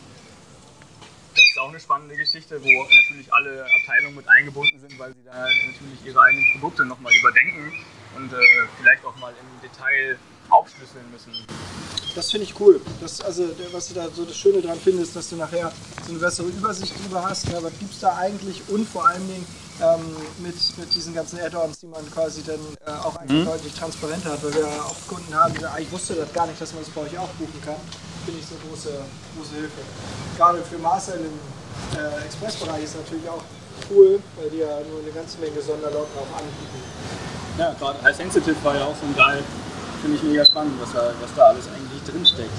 Das 1.34 1.44
ist 1.44 1.58
auch 1.58 1.68
eine 1.68 1.80
spannende 1.80 2.16
Geschichte, 2.16 2.62
wo 2.62 2.68
natürlich 2.68 3.32
alle 3.32 3.64
Abteilungen 3.80 4.16
mit 4.16 4.28
eingebunden 4.28 4.78
sind, 4.80 4.98
weil 4.98 5.12
sie 5.14 5.24
da 5.24 5.32
natürlich 5.32 6.04
ihre 6.04 6.20
eigenen 6.20 6.44
Produkte 6.52 6.84
nochmal 6.84 7.12
überdenken 7.14 7.72
und 8.16 8.32
äh, 8.32 8.36
vielleicht 8.80 9.04
auch 9.04 9.16
mal 9.16 9.32
im 9.32 9.68
Detail 9.68 10.18
aufschlüsseln 10.50 11.10
müssen. 11.10 11.32
Das 12.18 12.32
finde 12.32 12.46
ich 12.48 12.54
cool. 12.58 12.80
Das, 13.00 13.20
also, 13.20 13.46
der- 13.46 13.72
was 13.72 13.86
du 13.88 13.94
da 13.94 14.08
so 14.12 14.24
das 14.24 14.36
Schöne 14.36 14.60
daran 14.60 14.78
findest, 14.82 15.14
dass 15.14 15.28
du 15.30 15.36
nachher 15.36 15.70
so 16.04 16.10
eine 16.10 16.18
bessere 16.18 16.48
Übersicht 16.48 16.92
drüber 17.00 17.22
hast. 17.22 17.46
Ja, 17.48 17.62
was 17.62 17.70
gibt 17.78 17.94
es 17.94 18.00
da 18.00 18.16
eigentlich? 18.16 18.60
Und 18.66 18.88
vor 18.88 19.06
allen 19.06 19.24
Dingen 19.28 19.46
ähm, 19.80 20.16
mit, 20.42 20.56
mit 20.78 20.92
diesen 20.92 21.14
ganzen 21.14 21.38
Add-ons, 21.38 21.78
die 21.78 21.86
man 21.86 22.02
quasi 22.10 22.42
dann 22.42 22.58
äh, 22.58 22.90
auch 23.06 23.14
eigentlich 23.14 23.44
deutlich 23.44 23.72
transparenter 23.72 24.32
hat. 24.32 24.42
Weil 24.42 24.52
wir 24.54 24.60
ja 24.62 24.82
oft 24.90 25.06
Kunden 25.06 25.32
haben, 25.32 25.54
die 25.54 25.60
sagen, 25.60 25.74
ah, 25.76 25.80
ich 25.80 25.92
wusste 25.92 26.14
das 26.14 26.32
gar 26.32 26.48
nicht, 26.48 26.60
dass 26.60 26.72
man 26.74 26.82
das 26.82 26.90
bei 26.92 27.02
euch 27.02 27.16
auch 27.16 27.28
buchen 27.38 27.60
kann. 27.64 27.76
Finde 28.24 28.40
ich 28.40 28.46
so 28.50 28.56
eine 28.58 28.64
große, 28.66 28.90
große 29.38 29.54
Hilfe. 29.54 29.80
Gerade 30.36 30.58
für 30.64 30.78
Marcel 30.78 31.20
im 31.22 31.38
äh, 32.02 32.24
Expressbereich 32.26 32.82
ist 32.82 32.96
natürlich 32.96 33.28
auch 33.28 33.44
cool, 33.94 34.18
weil 34.40 34.50
die 34.50 34.58
ja 34.58 34.74
nur 34.90 34.98
eine 35.06 35.12
ganze 35.14 35.38
Menge 35.38 35.62
Sonderlotten 35.62 36.18
auch 36.18 36.32
anbieten. 36.34 36.82
Ja, 37.58 37.74
gerade 37.78 38.02
High 38.02 38.16
Sensitive 38.16 38.56
war 38.64 38.74
ja 38.74 38.86
auch 38.86 38.96
so 38.98 39.06
ein 39.06 39.14
geil. 39.14 39.42
Finde 40.00 40.16
ich 40.16 40.22
mega 40.22 40.44
spannend, 40.44 40.74
was 40.80 40.92
da, 40.92 41.12
was 41.20 41.30
da 41.34 41.42
alles 41.42 41.64
eigentlich 41.68 42.02
drinsteckt. 42.06 42.50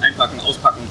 Einpacken, 0.00 0.38
auspacken. 0.40 0.82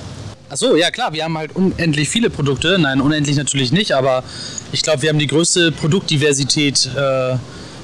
Ach 0.49 0.55
so, 0.55 0.75
ja 0.75 0.91
klar, 0.91 1.11
wir 1.13 1.23
haben 1.23 1.37
halt 1.37 1.55
unendlich 1.55 2.09
viele 2.09 2.29
Produkte. 2.29 2.77
Nein, 2.79 3.01
unendlich 3.01 3.35
natürlich 3.35 3.71
nicht, 3.71 3.93
aber 3.93 4.23
ich 4.71 4.81
glaube, 4.81 5.01
wir 5.01 5.09
haben 5.09 5.19
die 5.19 5.27
größte 5.27 5.71
Produktdiversität 5.73 6.89
äh, 6.95 7.35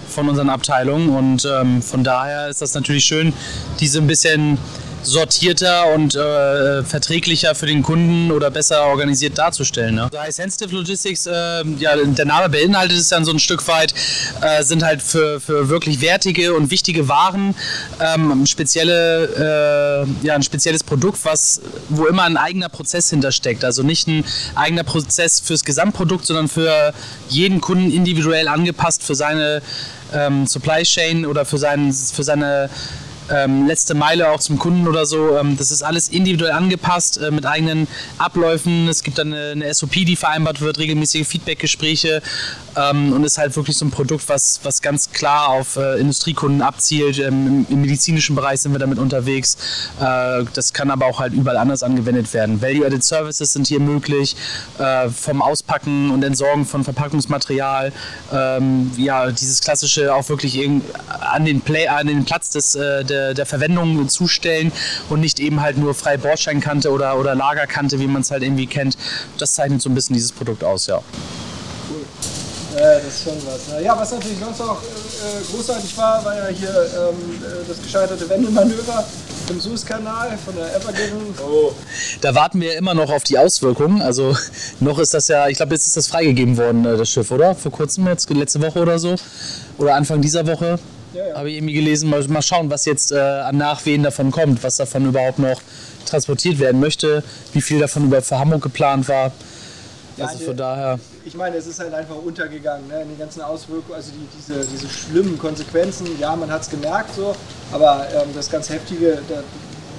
von 0.08 0.30
unseren 0.30 0.50
Abteilungen 0.50 1.10
und 1.10 1.46
ähm, 1.46 1.82
von 1.82 2.04
daher 2.04 2.48
ist 2.48 2.62
das 2.62 2.74
natürlich 2.74 3.04
schön, 3.04 3.34
diese 3.80 4.00
ein 4.00 4.08
bisschen 4.08 4.58
sortierter 5.04 5.94
und 5.94 6.16
äh, 6.16 6.84
verträglicher 6.84 7.56
für 7.56 7.66
den 7.66 7.84
Kunden 7.84 8.32
oder 8.32 8.50
besser 8.50 8.86
organisiert 8.86 9.38
darzustellen. 9.38 9.96
Ne? 9.96 10.04
Also 10.04 10.20
High 10.20 10.34
Sensitive 10.34 10.76
Logistics, 10.76 11.26
äh, 11.26 11.32
ja, 11.80 11.96
der 11.96 12.26
Name 12.26 12.50
beinhaltet 12.50 12.98
es 12.98 13.10
dann 13.10 13.26
so 13.26 13.32
ein 13.32 13.40
Stück 13.40 13.68
weit, 13.68 13.94
äh, 14.42 14.64
sind 14.64 14.84
halt 14.84 15.02
für, 15.02 15.40
für 15.40 15.70
wirklich 15.70 16.02
wertige 16.02 16.54
und 16.54 16.72
wichtige 16.72 17.08
Waren 17.08 17.56
ähm, 18.00 18.46
spezielle, 18.46 20.06
äh, 20.24 20.26
ja, 20.26 20.36
ein 20.36 20.44
spezielles 20.44 20.84
Produkt, 20.84 21.20
was, 21.24 21.62
wo 21.90 22.06
immer 22.06 22.24
ein 22.24 22.38
eigener 22.38 22.70
Prozess 22.70 23.10
hintersteckt. 23.10 23.64
Also 23.64 23.84
nicht 23.84 24.08
ein 24.08 24.24
eigener 24.56 24.84
Prozess 24.84 25.40
fürs 25.40 25.64
Gesamtprodukt, 25.64 26.26
sondern 26.26 26.48
für 26.48 26.94
jeden 27.30 27.62
Kunden 27.62 27.92
individuell 27.92 28.48
angepasst 28.48 29.04
für 29.04 29.16
seine 29.16 29.62
ähm, 30.14 30.48
Supply 30.48 30.84
Chain 30.84 31.26
oder 31.26 31.46
für, 31.46 31.58
seinen, 31.58 31.92
für 31.94 32.24
seine 32.24 32.70
ähm, 33.32 33.68
letzte 33.68 33.94
Meile 33.94 34.32
auch 34.32 34.40
zum 34.40 34.60
Kunden 34.60 34.88
oder 34.88 35.06
so. 35.06 35.38
Ähm, 35.38 35.58
das 35.58 35.72
ist 35.72 35.84
alles 35.84 36.10
individuell 36.10 36.52
angepasst 36.52 37.18
äh, 37.18 37.32
mit 37.32 37.46
eigenen 37.46 37.88
Abläufen. 38.18 38.88
Es 38.88 39.04
gibt 39.04 39.18
dann 39.18 39.34
eine, 39.34 39.52
eine 39.52 39.74
SOP, 39.74 39.92
die 39.92 40.16
vereinbart 40.16 40.62
wird, 40.62 40.78
regelmäßige 40.78 41.28
Feedbackgespräche 41.28 42.22
ähm, 42.76 43.14
und 43.14 43.24
ist 43.24 43.38
halt 43.38 43.56
wirklich 43.56 43.78
so 43.78 43.86
ein 43.86 43.92
Produkt, 43.92 44.28
was, 44.30 44.60
was 44.64 44.82
ganz 44.82 45.12
klar 45.12 45.50
auf 45.50 45.76
äh, 45.76 46.00
Industriekunden 46.00 46.62
abzielt. 46.62 47.20
Ähm, 47.20 47.48
im, 47.48 47.66
im, 47.70 47.82
medizinischen 47.82 48.36
Bereich 48.36 48.62
sind 48.62 48.72
wir 48.72 48.80
damit 48.80 49.00
unterwegs. 49.00 49.58
Äh, 50.00 50.44
das 50.54 50.74
kann 50.74 50.92
aber 50.92 51.06
auch 51.06 51.20
halt 51.20 51.34
überall 51.34 51.58
anders 51.58 51.84
angewendet 51.84 52.34
werden. 52.34 52.62
Value-Added 52.62 53.04
Services 53.04 53.54
sind 53.54 53.68
hier 53.68 53.80
möglich, 53.80 54.36
äh, 54.80 55.10
vom 55.10 55.42
Auspacken 55.42 56.12
und 56.12 56.24
Entsorgen 56.24 56.66
von 56.66 56.84
Verpackungsmaterial. 56.84 57.92
Ähm, 58.32 58.92
ja, 58.98 59.32
dieses 59.32 59.62
klassische 59.62 60.14
auch 60.14 60.28
wirklich 60.30 60.60
an 61.20 61.46
den, 61.46 61.62
Play, 61.62 61.88
an 61.88 62.08
den 62.08 62.26
Platz 62.26 62.52
des, 62.52 62.76
äh, 62.76 63.04
der, 63.24 63.34
der 63.34 63.46
Verwendung 63.46 64.10
zustellen 64.10 64.72
und 65.10 65.20
nicht 65.20 65.40
eben 65.40 65.62
halt 65.62 65.78
nur 65.78 65.94
freie 65.94 66.18
Bordsteinkante 66.18 66.92
oder, 66.92 67.18
oder 67.18 67.36
Lagerkante, 67.36 68.00
wie 68.00 68.08
man 68.08 68.22
es 68.22 68.32
halt 68.32 68.44
irgendwie 68.44 68.68
kennt. 68.68 68.98
Das 69.38 69.54
zeichnet 69.54 69.82
so 69.82 69.90
ein 69.90 69.96
bisschen 69.96 70.16
dieses 70.16 70.32
Produkt 70.32 70.64
aus, 70.64 70.88
ja. 70.88 71.02
Ja, 72.76 72.96
das 72.96 73.06
ist 73.06 73.24
schon 73.24 73.34
was. 73.46 73.68
Ne? 73.68 73.86
Ja, 73.86 73.98
was 73.98 74.12
natürlich 74.12 74.40
sonst 74.40 74.60
auch 74.62 74.82
äh, 74.82 75.56
großartig 75.56 75.96
war, 75.96 76.26
war 76.26 76.36
ja 76.36 76.48
hier 76.48 76.70
ähm, 76.70 77.44
äh, 77.44 77.68
das 77.68 77.82
gescheiterte 77.82 78.28
Wendemanöver 78.28 79.06
im 79.50 79.60
Suezkanal 79.60 80.36
von 80.44 80.56
der 80.56 80.76
Evergiven. 80.76 81.36
Oh. 81.46 81.72
Da 82.22 82.34
warten 82.34 82.60
wir 82.62 82.76
immer 82.76 82.96
noch 82.96 83.12
auf 83.12 83.24
die 83.24 83.38
Auswirkungen. 83.38 84.02
Also 84.02 84.36
noch 84.80 84.98
ist 84.98 85.14
das 85.14 85.28
ja, 85.28 85.48
ich 85.50 85.58
glaube, 85.58 85.76
jetzt 85.76 85.86
ist 85.86 85.98
das 85.98 86.08
freigegeben 86.08 86.58
worden, 86.58 86.84
äh, 86.86 86.98
das 86.98 87.10
Schiff, 87.10 87.30
oder? 87.30 87.54
Vor 87.54 87.72
kurzem, 87.72 88.08
jetzt 88.08 88.28
letzte 88.32 88.62
Woche 88.62 88.80
oder 88.80 88.98
so. 88.98 89.16
Oder 89.78 89.94
Anfang 89.94 90.22
dieser 90.22 90.48
Woche. 90.48 90.80
Ja, 91.14 91.28
ja. 91.28 91.36
Habe 91.36 91.50
ich 91.50 91.58
irgendwie 91.58 91.74
gelesen. 91.74 92.10
Mal, 92.10 92.28
mal 92.28 92.42
schauen, 92.42 92.70
was 92.70 92.86
jetzt 92.86 93.12
äh, 93.12 93.20
an 93.20 93.58
Nachwehen 93.58 94.04
davon 94.04 94.32
kommt, 94.32 94.64
was 94.64 94.78
davon 94.78 95.06
überhaupt 95.06 95.40
noch 95.40 95.62
transportiert 96.06 96.60
werden 96.60 96.80
möchte, 96.80 97.24
wie 97.54 97.62
viel 97.62 97.80
davon 97.80 98.06
überhaupt 98.06 98.28
für 98.28 98.40
Hamburg 98.40 98.62
geplant 98.62 99.08
war. 99.08 99.32
Ja, 100.18 100.26
also 100.26 100.46
von 100.46 100.58
daher. 100.58 101.00
Ich 101.26 101.34
meine, 101.34 101.56
es 101.56 101.66
ist 101.66 101.80
halt 101.80 101.94
einfach 101.94 102.16
untergegangen, 102.16 102.88
ne, 102.88 103.02
in 103.02 103.10
den 103.10 103.18
ganzen 103.18 103.42
Auswirkungen, 103.42 103.96
also 103.96 104.12
die, 104.12 104.28
diese, 104.38 104.66
diese 104.66 104.88
schlimmen 104.88 105.40
Konsequenzen. 105.40 106.08
Ja, 106.20 106.36
man 106.36 106.52
hat 106.52 106.62
es 106.62 106.70
gemerkt 106.70 107.16
so, 107.16 107.36
aber 107.72 108.06
ähm, 108.14 108.30
das 108.36 108.50
ganz 108.50 108.70
Heftige 108.70 109.20
das 109.28 109.44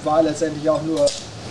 war 0.03 0.23
letztendlich 0.23 0.69
auch 0.69 0.81
nur 0.83 1.05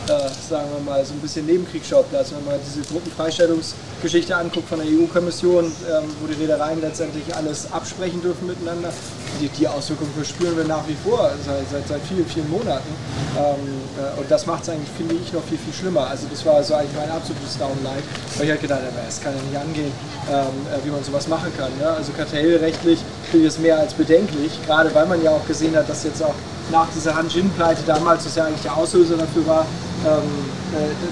äh, 0.08 0.28
sagen 0.48 0.68
wir 0.74 0.80
mal, 0.84 1.04
so 1.04 1.14
ein 1.14 1.20
bisschen 1.20 1.46
Nebenkriegsschauplatz. 1.46 2.32
Wenn 2.32 2.44
man 2.44 2.60
diese 2.64 2.82
Gruppenfreistellungsgeschichte 2.82 4.36
anguckt 4.36 4.68
von 4.68 4.78
der 4.78 4.88
EU-Kommission, 4.88 5.64
ähm, 5.64 6.04
wo 6.20 6.26
die 6.26 6.34
Reedereien 6.34 6.80
letztendlich 6.80 7.34
alles 7.34 7.72
absprechen 7.72 8.20
dürfen 8.20 8.46
miteinander, 8.46 8.92
die, 9.40 9.48
die 9.48 9.66
Auswirkungen 9.66 10.12
verspüren 10.14 10.56
wir 10.56 10.64
nach 10.64 10.86
wie 10.86 10.96
vor 11.04 11.30
seit, 11.44 11.68
seit, 11.70 11.88
seit 11.88 12.00
vielen, 12.02 12.26
vielen 12.26 12.50
Monaten. 12.50 12.88
Ähm, 13.36 13.80
äh, 13.98 14.20
und 14.20 14.30
das 14.30 14.46
macht 14.46 14.62
es 14.64 14.68
eigentlich, 14.68 14.90
finde 14.96 15.14
ich, 15.14 15.32
noch 15.32 15.42
viel, 15.44 15.58
viel 15.58 15.72
schlimmer. 15.72 16.06
Also 16.08 16.26
das 16.30 16.44
war 16.44 16.62
so 16.62 16.74
eigentlich 16.74 16.96
mein 16.96 17.10
absolutes 17.10 17.58
Downlight, 17.58 18.04
weil 18.36 18.44
ich 18.44 18.50
halt 18.50 18.60
gedacht 18.60 18.82
habe, 18.82 19.08
es 19.08 19.20
kann 19.20 19.34
ja 19.34 19.42
nicht 19.42 19.56
angehen, 19.56 19.92
ähm, 20.30 20.36
äh, 20.70 20.84
wie 20.84 20.90
man 20.90 21.02
sowas 21.02 21.26
machen 21.28 21.52
kann. 21.56 21.70
Ne? 21.78 21.88
Also 21.88 22.12
kartellrechtlich 22.12 23.00
finde 23.30 23.46
ich 23.46 23.54
es 23.54 23.58
mehr 23.58 23.78
als 23.78 23.94
bedenklich, 23.94 24.52
gerade 24.66 24.94
weil 24.94 25.06
man 25.06 25.22
ja 25.22 25.30
auch 25.30 25.46
gesehen 25.46 25.74
hat, 25.76 25.88
dass 25.88 26.04
jetzt 26.04 26.22
auch 26.22 26.34
nach 26.70 26.88
dieser 26.94 27.14
Hanjin-Pleite 27.14 27.82
damals, 27.86 28.24
das 28.24 28.36
ja 28.36 28.44
eigentlich 28.44 28.62
der 28.62 28.76
Auslöser 28.76 29.16
dafür 29.16 29.46
war, 29.46 29.66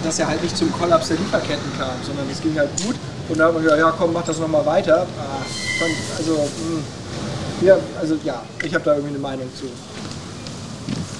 dass 0.05 0.19
er 0.19 0.29
halt 0.29 0.43
nicht 0.43 0.57
zum 0.57 0.73
Kollaps 0.73 1.09
der 1.09 1.17
Lieferketten 1.17 1.73
kam, 1.79 1.91
sondern 2.05 2.29
es 2.31 2.41
ging 2.41 2.57
halt 2.59 2.71
gut. 2.85 2.97
Und 3.29 3.39
dann 3.39 3.49
haben 3.49 3.55
wir 3.55 3.63
gesagt, 3.63 3.81
ja 3.81 3.95
komm, 3.97 4.13
mach 4.13 4.25
das 4.25 4.39
nochmal 4.39 4.65
weiter. 4.67 5.07
Ah, 5.19 5.85
also, 6.19 6.33
mh, 6.33 6.39
hm, 6.41 6.85
ja, 7.67 7.77
also 8.01 8.17
ja, 8.25 8.43
ich 8.63 8.75
habe 8.75 8.85
da 8.85 8.93
irgendwie 8.95 9.15
eine 9.15 9.19
Meinung 9.19 9.49
zu. 9.55 9.67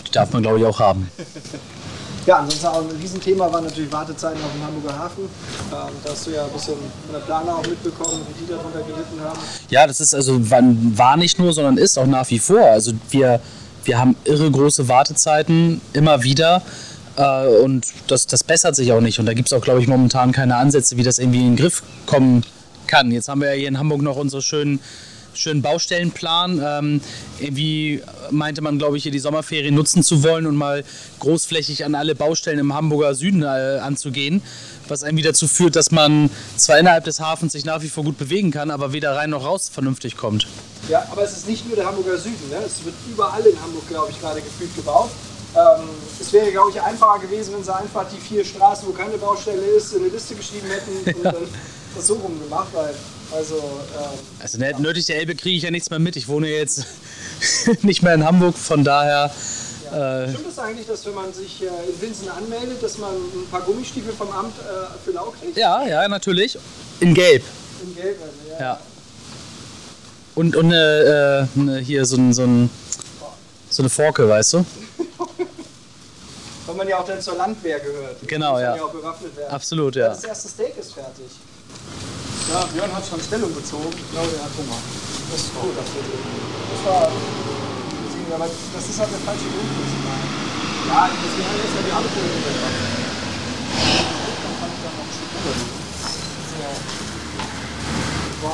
Die 0.07 0.11
darf 0.11 0.33
man 0.33 0.43
glaube 0.43 0.59
ich 0.59 0.67
auch 0.67 0.79
haben. 0.79 1.09
ja, 2.27 2.39
ansonsten 2.39 2.67
auch 2.67 2.83
ein 2.83 2.97
Riesenthema 3.01 3.53
waren 3.53 3.65
natürlich 3.65 3.93
Wartezeiten 3.93 4.43
auf 4.43 4.53
dem 4.53 4.67
Hamburger 4.67 4.99
Hafen. 4.99 5.25
Ähm, 5.25 5.95
da 6.05 6.11
hast 6.11 6.27
du 6.27 6.31
ja 6.33 6.45
ein 6.45 6.51
bisschen 6.51 6.75
von 6.75 7.13
der 7.13 7.21
Planer 7.21 7.57
auch 7.57 7.67
mitbekommen, 7.67 8.21
wie 8.29 8.45
die 8.45 8.51
darunter 8.51 8.81
gelitten 8.81 9.21
haben. 9.25 9.39
Ja, 9.71 9.87
das 9.87 10.01
ist 10.01 10.15
also 10.15 10.39
war 10.51 11.17
nicht 11.17 11.39
nur, 11.39 11.53
sondern 11.53 11.79
ist 11.79 11.99
auch 11.99 12.07
nach 12.07 12.29
wie 12.31 12.39
vor. 12.39 12.65
Also 12.65 12.93
wir 13.11 13.41
wir 13.85 13.99
haben 13.99 14.17
irre 14.25 14.51
große 14.51 14.89
Wartezeiten 14.89 15.81
immer 15.93 16.23
wieder. 16.23 16.63
Äh, 17.17 17.47
und 17.47 17.87
das, 18.07 18.27
das 18.27 18.45
bessert 18.45 18.77
sich 18.77 18.93
auch 18.93 19.01
nicht. 19.01 19.19
Und 19.19 19.27
da 19.27 19.35
gibt 19.35 19.49
es 19.49 19.53
auch, 19.53 19.63
glaube 19.63 19.81
ich, 19.81 19.87
momentan 19.87 20.33
keine 20.33 20.57
Ansätze, 20.57 20.97
wie 20.97 21.03
das 21.03 21.19
irgendwie 21.19 21.41
in 21.41 21.47
den 21.49 21.57
Griff 21.57 21.83
kommen 22.07 22.45
kann. 22.87 23.11
Jetzt 23.11 23.29
haben 23.29 23.41
wir 23.41 23.49
ja 23.49 23.59
hier 23.59 23.69
in 23.69 23.79
Hamburg 23.79 24.03
noch 24.03 24.17
unsere 24.17 24.43
schönen 24.43 24.81
schönen 25.35 25.63
Baustellenplan. 25.63 26.61
Ähm, 26.65 27.01
irgendwie 27.41 28.03
meinte 28.31 28.63
man, 28.63 28.79
glaube 28.79 28.97
ich, 28.97 29.03
hier 29.03 29.13
die 29.13 29.19
Sommerferien 29.19 29.75
nutzen 29.75 30.03
zu 30.03 30.23
wollen 30.23 30.47
und 30.47 30.57
mal 30.57 30.85
großflächig 31.21 31.85
an 31.85 31.95
alle 31.95 32.15
Baustellen 32.15 32.59
im 32.59 32.75
Hamburger 32.75 33.15
Süden 33.15 33.43
äh, 33.43 33.81
anzugehen. 33.83 34.43
Was 34.89 35.03
irgendwie 35.03 35.23
dazu 35.23 35.49
führt, 35.49 35.77
dass 35.77 35.91
man 35.91 36.31
zwar 36.57 36.79
innerhalb 36.79 37.05
des 37.05 37.21
Hafens 37.21 37.53
sich 37.53 37.65
nach 37.65 37.83
wie 37.83 37.89
vor 37.89 38.05
gut 38.05 38.19
bewegen 38.19 38.51
kann, 38.51 38.71
aber 38.71 38.93
weder 38.93 39.17
rein 39.17 39.31
noch 39.31 39.45
raus 39.45 39.71
vernünftig 39.73 40.17
kommt. 40.17 40.47
Ja, 40.89 41.07
aber 41.11 41.23
es 41.23 41.33
ist 41.33 41.49
nicht 41.49 41.67
nur 41.67 41.77
der 41.77 41.87
Hamburger 41.87 42.19
Süden. 42.19 42.51
Ne? 42.51 42.57
Es 42.67 42.85
wird 42.85 42.95
überall 43.11 43.43
in 43.43 43.61
Hamburg, 43.61 43.89
glaube 43.89 44.11
ich, 44.11 44.21
gerade 44.21 44.41
gefühlt 44.41 44.75
gebaut. 44.77 45.11
Ähm, 45.55 45.89
es 46.21 46.33
wäre, 46.33 46.51
glaube 46.51 46.71
ich, 46.71 46.81
einfacher 46.81 47.21
gewesen, 47.21 47.55
wenn 47.55 47.65
sie 47.65 47.75
einfach 47.75 48.07
die 48.09 48.21
vier 48.21 48.45
Straßen, 48.45 48.89
wo 48.89 48.93
keine 48.93 49.19
Baustelle 49.19 49.61
ist, 49.63 49.93
in 49.93 50.03
eine 50.03 50.09
Liste 50.09 50.35
geschrieben 50.35 50.69
hätten 50.69 51.17
und 51.19 51.25
ja. 51.25 51.33
dann 51.33 51.49
das 51.95 52.07
so 52.07 52.15
rum 52.15 52.41
gemacht. 52.43 52.69
Weil, 52.73 52.95
also, 53.33 53.57
ähm, 53.57 54.19
also 54.41 54.59
ne, 54.59 54.75
nördlich 54.79 55.07
der 55.07 55.17
Elbe 55.17 55.35
kriege 55.35 55.57
ich 55.57 55.63
ja 55.63 55.71
nichts 55.71 55.91
mehr 55.91 55.99
mit. 55.99 56.17
Ich 56.17 56.29
wohne 56.29 56.49
jetzt 56.49 56.87
nicht 57.83 58.03
mehr 58.03 58.15
in 58.15 58.25
Hamburg, 58.25 58.57
von 58.57 58.83
daher. 58.83 59.31
Ja. 59.93 60.23
Äh, 60.23 60.31
Stimmt 60.31 60.49
es 60.49 60.59
eigentlich, 60.59 60.87
dass 60.87 61.05
wenn 61.05 61.15
man 61.15 61.33
sich 61.35 61.63
äh, 61.63 61.67
in 61.67 62.01
Winsen 62.01 62.31
anmeldet, 62.31 62.83
dass 62.83 62.97
man 62.97 63.15
ein 63.15 63.47
paar 63.51 63.61
Gummistiefel 63.61 64.15
vom 64.15 64.31
Amt 64.31 64.55
äh, 64.59 65.05
für 65.05 65.11
Lau 65.11 65.35
kriegt? 65.39 65.57
Ja, 65.57 65.87
ja, 65.87 66.09
natürlich. 66.09 66.59
In 67.01 67.13
Gelb. 67.13 67.43
In 67.83 67.95
Gelb, 67.95 68.19
also, 68.23 68.59
ja. 68.59 68.61
ja. 68.61 68.81
Und, 70.35 70.57
und 70.57 70.67
eine, 70.67 71.49
äh, 71.57 71.61
eine, 71.61 71.79
hier 71.81 72.07
so, 72.07 72.17
ein, 72.17 72.33
so, 72.33 72.45
ein, 72.45 72.71
so 73.69 73.83
eine 73.83 73.91
Forke, 73.91 74.27
weißt 74.27 74.55
du? 74.55 74.65
Weil 76.67 76.75
man 76.77 76.89
ja 76.89 76.99
auch 76.99 77.05
dann 77.05 77.21
zur 77.21 77.37
Landwehr 77.37 77.81
gehört. 77.81 78.17
Genau, 78.27 78.59
ja. 78.59 78.77
ja 78.77 78.85
auch 78.85 78.91
bewaffnet 78.93 79.37
werden. 79.37 79.53
Absolut, 79.53 79.97
ja. 79.97 80.09
Das 80.09 80.25
erste 80.25 80.49
Steak 80.49 80.77
ist 80.79 80.95
fertig. 80.95 81.27
Ja, 82.51 82.65
Björn 82.73 82.95
hat 82.95 83.05
schon 83.07 83.21
Stellung 83.21 83.53
bezogen. 83.55 83.91
Ich 83.91 84.11
glaube, 84.13 84.29
er 84.37 84.45
hat 84.45 84.53
Hunger. 84.57 84.79
Das 85.31 85.41
ist 85.41 85.55
gut. 85.55 85.75
Das, 85.75 85.87
war. 86.87 87.11
Das 88.75 88.89
ist 88.89 88.99
halt 88.99 89.11
der 89.11 89.19
falsche 89.21 89.45
Grundprinzip. 89.45 90.03
Ja, 90.89 91.11
deswegen 91.11 91.49
haben 91.49 91.57
wir 91.57 91.65
jetzt 91.65 91.77
ja 91.77 91.83
die 91.83 91.93
Abendbrühe 91.93 92.29
gemacht. 92.31 92.79
Dann 94.43 94.55
fand 94.61 94.73
ich 94.73 94.83
dann 94.83 94.95
noch 94.97 95.07
ein 95.07 95.13
Stück 95.13 95.31
So. 98.43 98.51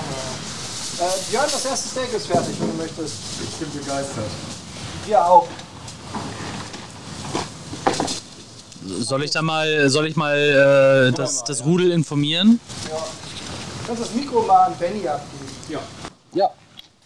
Äh, 1.05 1.31
Björn, 1.31 1.49
das 1.53 1.65
erste 1.65 1.89
Steak 1.89 2.13
ist 2.13 2.27
fertig, 2.27 2.55
wenn 2.59 2.71
du 2.71 2.77
möchtest. 2.77 3.15
Ich 3.43 3.55
bin 3.57 3.71
begeistert. 3.73 4.33
Wir 5.07 5.25
auch. 5.25 5.49
Soll 8.89 9.23
ich 9.25 9.31
da 9.33 9.43
mal, 9.43 9.91
soll 9.91 10.07
ich 10.07 10.17
mal 10.17 10.37
äh, 10.37 11.13
das, 11.13 11.45
das 11.45 11.65
Rudel 11.65 11.91
informieren? 11.93 12.59
Ja. 12.89 12.97
Du 12.97 13.87
kannst 13.87 14.03
das 14.03 14.15
Mikro 14.15 14.43
mal 14.43 14.65
an 14.65 14.79
Benny 14.79 15.07
abgeben. 15.07 15.47
Ja. 15.69 15.81
Ja, 16.33 16.51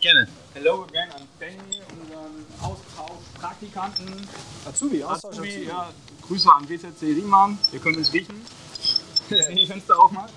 gerne. 0.00 0.28
Hello 0.54 0.84
again 0.84 1.08
an 1.10 1.22
Benny, 1.40 1.80
unseren 2.00 2.46
Austauschpraktikanten. 2.60 4.28
Azubi, 4.64 5.02
Austausch 5.02 5.38
Azubi, 5.38 5.64
ja. 5.66 5.88
Grüße 6.26 6.48
an 6.56 6.68
WZC 6.68 7.02
Riemann. 7.02 7.58
Wir 7.72 7.80
können 7.80 7.96
uns 7.96 8.12
riechen. 8.12 8.40
Die 9.30 9.66
Fenster 9.66 9.98
auch 9.98 10.10
mal. 10.12 10.28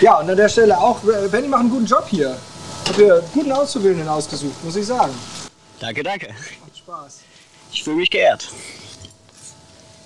Ja, 0.00 0.18
und 0.18 0.28
an 0.30 0.36
der 0.36 0.48
Stelle 0.48 0.76
auch, 0.76 0.98
Benny 1.30 1.46
macht 1.46 1.60
einen 1.60 1.70
guten 1.70 1.86
Job 1.86 2.06
hier. 2.08 2.36
Habt 2.86 2.98
ihr 2.98 3.22
guten 3.32 3.52
Auszubildenden 3.52 4.08
ausgesucht, 4.08 4.64
muss 4.64 4.74
ich 4.74 4.86
sagen. 4.86 5.14
Danke, 5.78 6.02
danke. 6.02 6.28
Macht 6.60 6.78
Spaß. 6.78 7.20
Ich 7.72 7.84
fühle 7.84 7.96
mich 7.96 8.10
geehrt. 8.10 8.48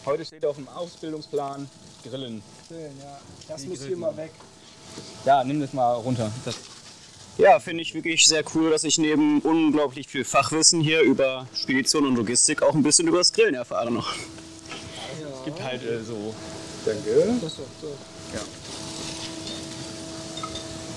Heute 0.04 0.24
steht 0.24 0.44
auf 0.44 0.56
dem 0.56 0.68
Ausbildungsplan 0.68 1.68
Grillen. 2.04 2.42
Grillen, 2.68 2.96
ja. 3.00 3.18
Das 3.48 3.64
muss 3.64 3.82
hier 3.82 3.96
mal 3.96 4.16
weg. 4.16 4.30
Ja, 5.24 5.42
nimm 5.42 5.60
das 5.60 5.72
mal 5.72 5.94
runter. 5.94 6.30
Das 6.44 6.54
ja, 7.38 7.58
finde 7.58 7.82
ich 7.82 7.92
wirklich 7.92 8.24
sehr 8.26 8.44
cool, 8.54 8.70
dass 8.70 8.84
ich 8.84 8.98
neben 8.98 9.40
unglaublich 9.40 10.08
viel 10.08 10.24
Fachwissen 10.24 10.80
hier 10.80 11.02
über 11.02 11.46
Spedition 11.54 12.06
und 12.06 12.14
Logistik 12.14 12.62
auch 12.62 12.74
ein 12.74 12.82
bisschen 12.82 13.08
über 13.08 13.18
das 13.18 13.32
Grillen 13.32 13.54
erfahre 13.54 13.90
noch. 13.90 14.14
Ja. 14.14 15.28
Es 15.38 15.44
gibt 15.44 15.62
halt 15.62 15.82
äh, 15.82 16.02
so. 16.02 16.34
Danke. 16.86 17.38
Das 17.42 17.52
ist 17.52 17.58
doch 17.58 17.66
so. 17.82 17.88
Ja. 18.32 18.40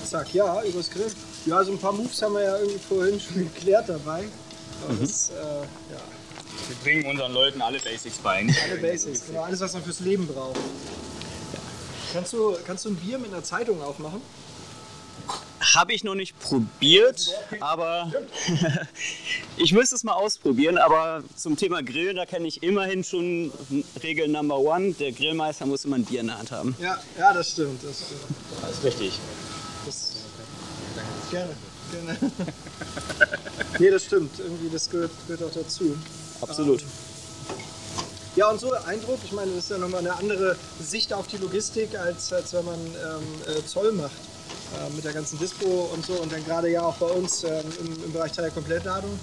Zack, 0.08 0.32
ja, 0.32 0.62
übers 0.62 0.88
Grill. 0.88 1.12
Ja, 1.46 1.62
so 1.64 1.72
ein 1.72 1.78
paar 1.78 1.92
Moves 1.92 2.22
haben 2.22 2.34
wir 2.34 2.42
ja 2.42 2.58
irgendwie 2.58 2.78
vorhin 2.78 3.20
schon 3.20 3.36
geklärt 3.36 3.88
dabei. 3.88 4.22
Mhm. 4.88 5.00
Das, 5.00 5.30
äh, 5.30 5.34
ja. 5.92 6.00
Wir 6.68 6.76
bringen 6.82 7.06
unseren 7.06 7.32
Leuten 7.32 7.62
alle 7.62 7.78
Basics 7.80 8.18
bei. 8.18 8.46
Alle 8.64 8.80
Basics, 8.80 9.26
genau, 9.26 9.42
alles, 9.42 9.60
was 9.60 9.72
man 9.72 9.82
fürs 9.82 10.00
Leben 10.00 10.26
braucht. 10.26 10.58
Kannst, 12.12 12.32
du, 12.32 12.56
kannst 12.66 12.84
du 12.84 12.90
ein 12.90 12.96
Bier 12.96 13.18
mit 13.18 13.32
einer 13.32 13.44
Zeitung 13.44 13.80
aufmachen? 13.82 14.20
Habe 15.74 15.92
ich 15.92 16.04
noch 16.04 16.14
nicht 16.14 16.38
probiert, 16.40 17.34
aber 17.60 18.10
ich 19.56 19.72
müsste 19.72 19.94
es 19.94 20.04
mal 20.04 20.14
ausprobieren. 20.14 20.78
Aber 20.78 21.22
zum 21.36 21.56
Thema 21.56 21.82
Grillen, 21.82 22.16
da 22.16 22.26
kenne 22.26 22.48
ich 22.48 22.62
immerhin 22.62 23.04
schon 23.04 23.52
Regel 24.02 24.26
Number 24.28 24.58
One. 24.58 24.94
Der 24.94 25.12
Grillmeister 25.12 25.66
muss 25.66 25.84
immer 25.84 25.96
ein 25.96 26.04
Bier 26.04 26.20
in 26.20 26.28
der 26.28 26.38
Hand 26.38 26.50
haben. 26.50 26.74
Ja, 26.80 26.98
ja, 27.18 27.32
das 27.32 27.50
stimmt. 27.50 27.84
Das 27.84 28.06
stimmt. 28.06 28.22
Das 28.62 28.70
ist 28.72 28.84
richtig. 28.84 29.20
Gerne, 31.30 31.54
gerne. 31.90 32.32
nee, 33.78 33.90
das 33.90 34.04
stimmt. 34.04 34.38
Irgendwie, 34.38 34.70
das 34.70 34.88
gehört, 34.88 35.10
gehört 35.26 35.50
auch 35.50 35.54
dazu. 35.54 35.96
Absolut. 36.40 36.84
Ja, 38.36 38.48
und 38.48 38.60
so 38.60 38.72
Eindruck, 38.72 39.18
ich 39.24 39.32
meine, 39.32 39.50
das 39.50 39.64
ist 39.64 39.70
ja 39.70 39.78
nochmal 39.78 40.00
eine 40.00 40.14
andere 40.16 40.56
Sicht 40.80 41.12
auf 41.12 41.26
die 41.26 41.36
Logistik, 41.38 41.98
als, 41.98 42.32
als 42.32 42.52
wenn 42.52 42.64
man 42.64 42.78
ähm, 42.78 43.56
äh, 43.58 43.66
Zoll 43.66 43.92
macht. 43.92 44.12
Äh, 44.70 44.88
mit 44.94 45.04
der 45.04 45.12
ganzen 45.12 45.38
Dispo 45.38 45.90
und 45.92 46.06
so. 46.06 46.12
Und 46.14 46.32
dann 46.32 46.44
gerade 46.44 46.70
ja 46.70 46.82
auch 46.82 46.94
bei 46.96 47.06
uns 47.06 47.42
ähm, 47.42 47.64
im, 47.80 48.04
im 48.04 48.12
Bereich 48.12 48.32
Teilkomplettladung. 48.32 49.18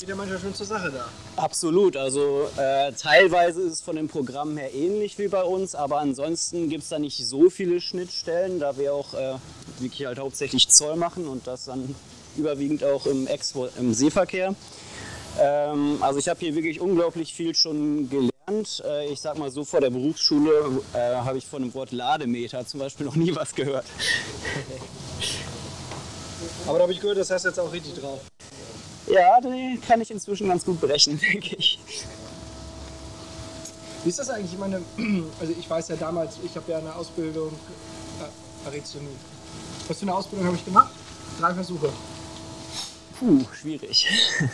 Geht 0.00 0.08
ja 0.08 0.16
manchmal 0.16 0.40
schon 0.40 0.54
zur 0.54 0.64
Sache 0.64 0.90
da. 0.90 1.04
Absolut. 1.36 1.94
Also 1.94 2.48
äh, 2.56 2.90
teilweise 2.92 3.60
ist 3.60 3.72
es 3.72 3.80
von 3.82 3.96
dem 3.96 4.08
Programm 4.08 4.56
her 4.56 4.72
ähnlich 4.72 5.18
wie 5.18 5.28
bei 5.28 5.42
uns, 5.42 5.74
aber 5.74 5.98
ansonsten 5.98 6.70
gibt 6.70 6.84
es 6.84 6.88
da 6.88 6.98
nicht 6.98 7.18
so 7.26 7.50
viele 7.50 7.82
Schnittstellen, 7.82 8.60
da 8.60 8.78
wir 8.78 8.94
auch 8.94 9.12
äh, 9.12 9.34
wirklich 9.78 10.06
halt 10.06 10.18
hauptsächlich 10.18 10.68
Zoll 10.70 10.96
machen 10.96 11.28
und 11.28 11.46
das 11.46 11.66
dann 11.66 11.94
überwiegend 12.38 12.82
auch 12.82 13.04
im, 13.04 13.26
Export, 13.26 13.72
im 13.78 13.92
Seeverkehr. 13.92 14.54
Ähm, 15.38 15.98
also 16.00 16.18
ich 16.18 16.30
habe 16.30 16.40
hier 16.40 16.54
wirklich 16.54 16.80
unglaublich 16.80 17.34
viel 17.34 17.54
schon 17.54 18.08
gelernt. 18.08 18.82
Äh, 18.86 19.12
ich 19.12 19.20
sag 19.20 19.36
mal 19.36 19.50
so, 19.50 19.66
vor 19.66 19.82
der 19.82 19.90
Berufsschule 19.90 20.80
äh, 20.94 21.16
habe 21.16 21.36
ich 21.36 21.46
von 21.46 21.60
dem 21.60 21.74
Wort 21.74 21.92
Lademeter 21.92 22.66
zum 22.66 22.80
Beispiel 22.80 23.04
noch 23.04 23.16
nie 23.16 23.34
was 23.34 23.54
gehört. 23.54 23.84
Aber 26.66 26.78
da 26.78 26.82
habe 26.84 26.92
ich 26.92 27.00
gehört, 27.00 27.18
das 27.18 27.30
hast 27.30 27.44
du 27.44 27.50
jetzt 27.50 27.60
auch 27.60 27.70
richtig 27.70 28.00
drauf. 28.00 28.20
Ja, 29.06 29.40
die 29.40 29.80
kann 29.86 30.00
ich 30.00 30.10
inzwischen 30.10 30.48
ganz 30.48 30.64
gut 30.64 30.80
berechnen, 30.80 31.18
denke 31.32 31.56
ich. 31.56 31.78
Wie 34.02 34.08
ist 34.08 34.18
das 34.18 34.30
eigentlich? 34.30 34.52
Ich 34.52 34.58
meine, 34.58 34.82
also 35.40 35.52
ich 35.58 35.68
weiß 35.68 35.88
ja 35.88 35.96
damals, 35.96 36.36
ich 36.44 36.54
habe 36.56 36.70
ja 36.70 36.78
eine 36.78 36.94
Ausbildung, 36.94 37.52
äh. 38.20 38.72
Was 39.88 39.98
für 39.98 40.02
eine 40.02 40.14
Ausbildung 40.14 40.46
habe 40.46 40.56
ich 40.56 40.64
gemacht? 40.64 40.92
Drei 41.40 41.54
Versuche. 41.54 41.90
Puh, 43.18 43.44
schwierig. 43.58 44.06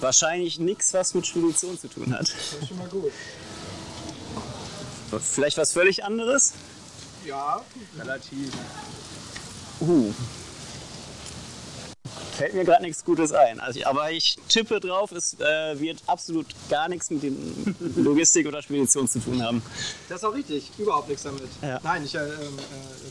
Wahrscheinlich 0.00 0.58
nichts, 0.58 0.92
was 0.92 1.14
mit 1.14 1.26
Spedition 1.26 1.78
zu 1.78 1.88
tun 1.88 2.12
hat. 2.12 2.28
Das 2.28 2.60
ist 2.60 2.68
schon 2.68 2.78
mal 2.78 2.88
gut. 2.88 3.12
Vielleicht 5.20 5.56
was 5.56 5.72
völlig 5.72 6.04
anderes? 6.04 6.52
Ja, 7.24 7.62
Relativ. 7.98 8.52
Uh. 9.80 10.12
Fällt 12.36 12.54
mir 12.54 12.64
gerade 12.64 12.82
nichts 12.82 13.04
Gutes 13.04 13.32
ein. 13.32 13.60
Also, 13.60 13.78
ich- 13.80 13.86
aber 13.86 14.10
ich 14.12 14.36
tippe 14.48 14.78
drauf, 14.80 15.10
es 15.12 15.34
äh, 15.40 15.78
wird 15.80 15.98
absolut 16.06 16.46
gar 16.68 16.88
nichts 16.88 17.10
mit 17.10 17.22
dem 17.22 17.36
Logistik 17.96 18.46
oder 18.46 18.62
Spedition 18.62 19.08
zu 19.08 19.18
tun 19.20 19.42
haben. 19.42 19.62
das 20.08 20.18
ist 20.18 20.24
auch 20.24 20.34
richtig. 20.34 20.70
Überhaupt 20.78 21.08
nichts 21.08 21.22
damit. 21.24 21.42
Ja. 21.62 21.80
Nein, 21.82 22.04
ich, 22.04 22.14
äh, 22.14 22.18
äh, 22.18 22.28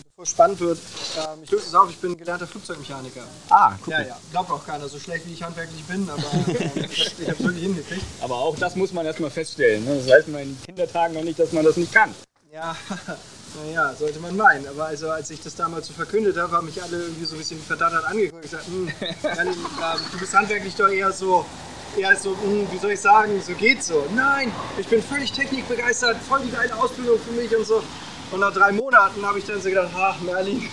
bevor 0.09 0.23
es 0.23 0.29
spannend 0.29 0.59
wird, 0.59 0.77
ähm, 1.17 1.39
ich 1.43 1.51
löse 1.51 1.65
es 1.67 1.73
auf, 1.75 1.89
ich 1.89 1.97
bin 1.97 2.15
gelernter 2.17 2.47
Flugzeugmechaniker. 2.47 3.23
Ah, 3.49 3.73
guck 3.83 3.93
Ja, 3.93 4.01
ja. 4.01 4.17
Glaubt 4.31 4.51
auch 4.51 4.65
keiner, 4.65 4.87
so 4.87 4.99
schlecht 4.99 5.25
wie 5.27 5.33
ich 5.33 5.43
handwerklich 5.43 5.83
bin, 5.85 6.07
aber 6.09 6.21
ähm, 6.33 6.85
ich 6.91 7.09
habe 7.27 7.31
es 7.31 7.39
wirklich 7.43 7.63
hingekriegt. 7.63 8.03
Aber 8.21 8.35
auch 8.35 8.55
das 8.57 8.75
muss 8.75 8.93
man 8.93 9.05
erstmal 9.05 9.31
feststellen. 9.31 9.83
Ne? 9.85 9.97
Das 9.97 10.07
weiß 10.07 10.27
man 10.27 10.41
in 10.43 10.57
Kindertagen 10.65 11.13
noch 11.15 11.23
nicht, 11.23 11.39
dass 11.39 11.51
man 11.51 11.65
das 11.65 11.77
nicht 11.77 11.91
kann. 11.91 12.13
Ja, 12.53 12.75
naja, 13.63 13.93
sollte 13.97 14.19
man 14.19 14.35
meinen. 14.35 14.67
Aber 14.67 14.85
also, 14.85 15.09
als 15.09 15.29
ich 15.29 15.41
das 15.41 15.55
damals 15.55 15.87
so 15.87 15.93
verkündet 15.93 16.37
habe, 16.37 16.51
haben 16.51 16.65
mich 16.65 16.81
alle 16.81 16.97
irgendwie 16.97 17.25
so 17.25 17.35
ein 17.35 17.39
bisschen 17.39 17.61
verdattert 17.61 18.05
angeguckt. 18.05 18.45
Ich 18.45 18.51
gesagt, 18.51 18.67
ähm, 18.69 18.89
du 20.11 20.19
bist 20.19 20.33
handwerklich 20.33 20.75
doch 20.75 20.89
eher 20.89 21.11
so, 21.11 21.45
eher 21.97 22.15
so, 22.15 22.31
hm, 22.31 22.67
wie 22.71 22.77
soll 22.77 22.91
ich 22.91 23.01
sagen, 23.01 23.41
so 23.41 23.53
geht's 23.53 23.87
so. 23.87 24.05
Nein, 24.15 24.51
ich 24.77 24.87
bin 24.87 25.01
völlig 25.01 25.31
technikbegeistert, 25.31 26.17
voll 26.27 26.41
die 26.41 26.51
geile 26.51 26.75
Ausbildung 26.75 27.19
für 27.19 27.31
mich 27.33 27.55
und 27.55 27.65
so. 27.65 27.83
Und 28.31 28.39
nach 28.39 28.53
drei 28.53 28.71
Monaten 28.71 29.25
habe 29.25 29.39
ich 29.39 29.45
dann 29.45 29.61
so 29.61 29.69
gedacht, 29.69 29.91
ach 29.95 30.19
Merlin, 30.21 30.67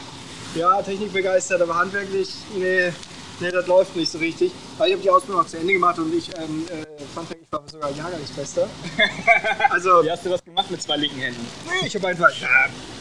ja, 0.55 0.83
technikbegeistert, 0.83 1.61
aber 1.63 1.77
handwerklich, 1.77 2.35
nee, 2.55 2.93
nee, 3.43 3.51
das 3.51 3.67
läuft 3.67 3.95
nicht 3.97 4.11
so 4.11 4.19
richtig. 4.19 4.53
Aber 4.79 4.87
ich 4.87 4.95
habe 4.95 5.03
die 5.03 5.11
Ausbildung 5.11 5.43
auch 5.43 5.47
zu 5.47 5.59
Ende 5.59 5.73
gemacht 5.73 5.99
und 5.99 6.15
ich 6.15 6.29
ähm, 6.39 6.67
äh, 6.71 7.03
fand, 7.15 7.31
ich 7.31 7.53
war 7.53 7.63
sogar 7.71 7.91
Jahrgangsbester. 7.91 8.69
Also, 9.71 10.03
Wie 10.05 10.11
hast 10.11 10.25
du 10.25 10.31
das 10.31 10.45
gemacht 10.45 10.71
mit 10.71 10.83
zwei 10.83 10.97
linken 10.97 11.21
Händen? 11.21 11.47
Nee, 11.67 11.87
ich 11.87 11.95
habe 11.95 12.09
einfach, 12.09 12.31
ja, 12.41 12.49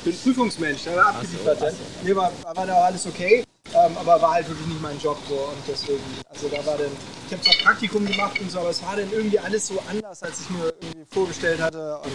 bin 0.04 0.18
Prüfungsmensch, 0.18 0.84
der 0.84 0.96
war 0.96 1.08
abgeliefert. 1.08 1.62
ne? 1.62 1.74
Mir 2.04 2.16
war, 2.16 2.32
war 2.54 2.66
da 2.66 2.76
alles 2.86 3.06
okay, 3.06 3.44
ähm, 3.74 3.98
aber 3.98 4.22
war 4.22 4.34
halt 4.34 4.48
wirklich 4.48 4.68
nicht 4.68 4.82
mein 4.82 4.98
Job 5.00 5.18
so 5.28 5.36
und 5.36 5.58
deswegen, 5.68 6.02
also 6.30 6.48
da 6.48 6.66
war 6.66 6.78
dann, 6.78 6.92
ich 7.28 7.34
habe 7.34 7.42
zwar 7.42 7.54
Praktikum 7.64 8.06
gemacht 8.06 8.40
und 8.40 8.52
so, 8.52 8.60
aber 8.60 8.70
es 8.70 8.82
war 8.84 8.96
dann 8.96 9.12
irgendwie 9.12 9.40
alles 9.40 9.68
so 9.68 9.82
anders, 9.90 10.24
als 10.24 10.42
ich 10.42 10.50
mir 10.50 10.74
irgendwie 10.82 11.06
vorgestellt 11.12 11.62
hatte 11.62 11.98
und 11.98 12.12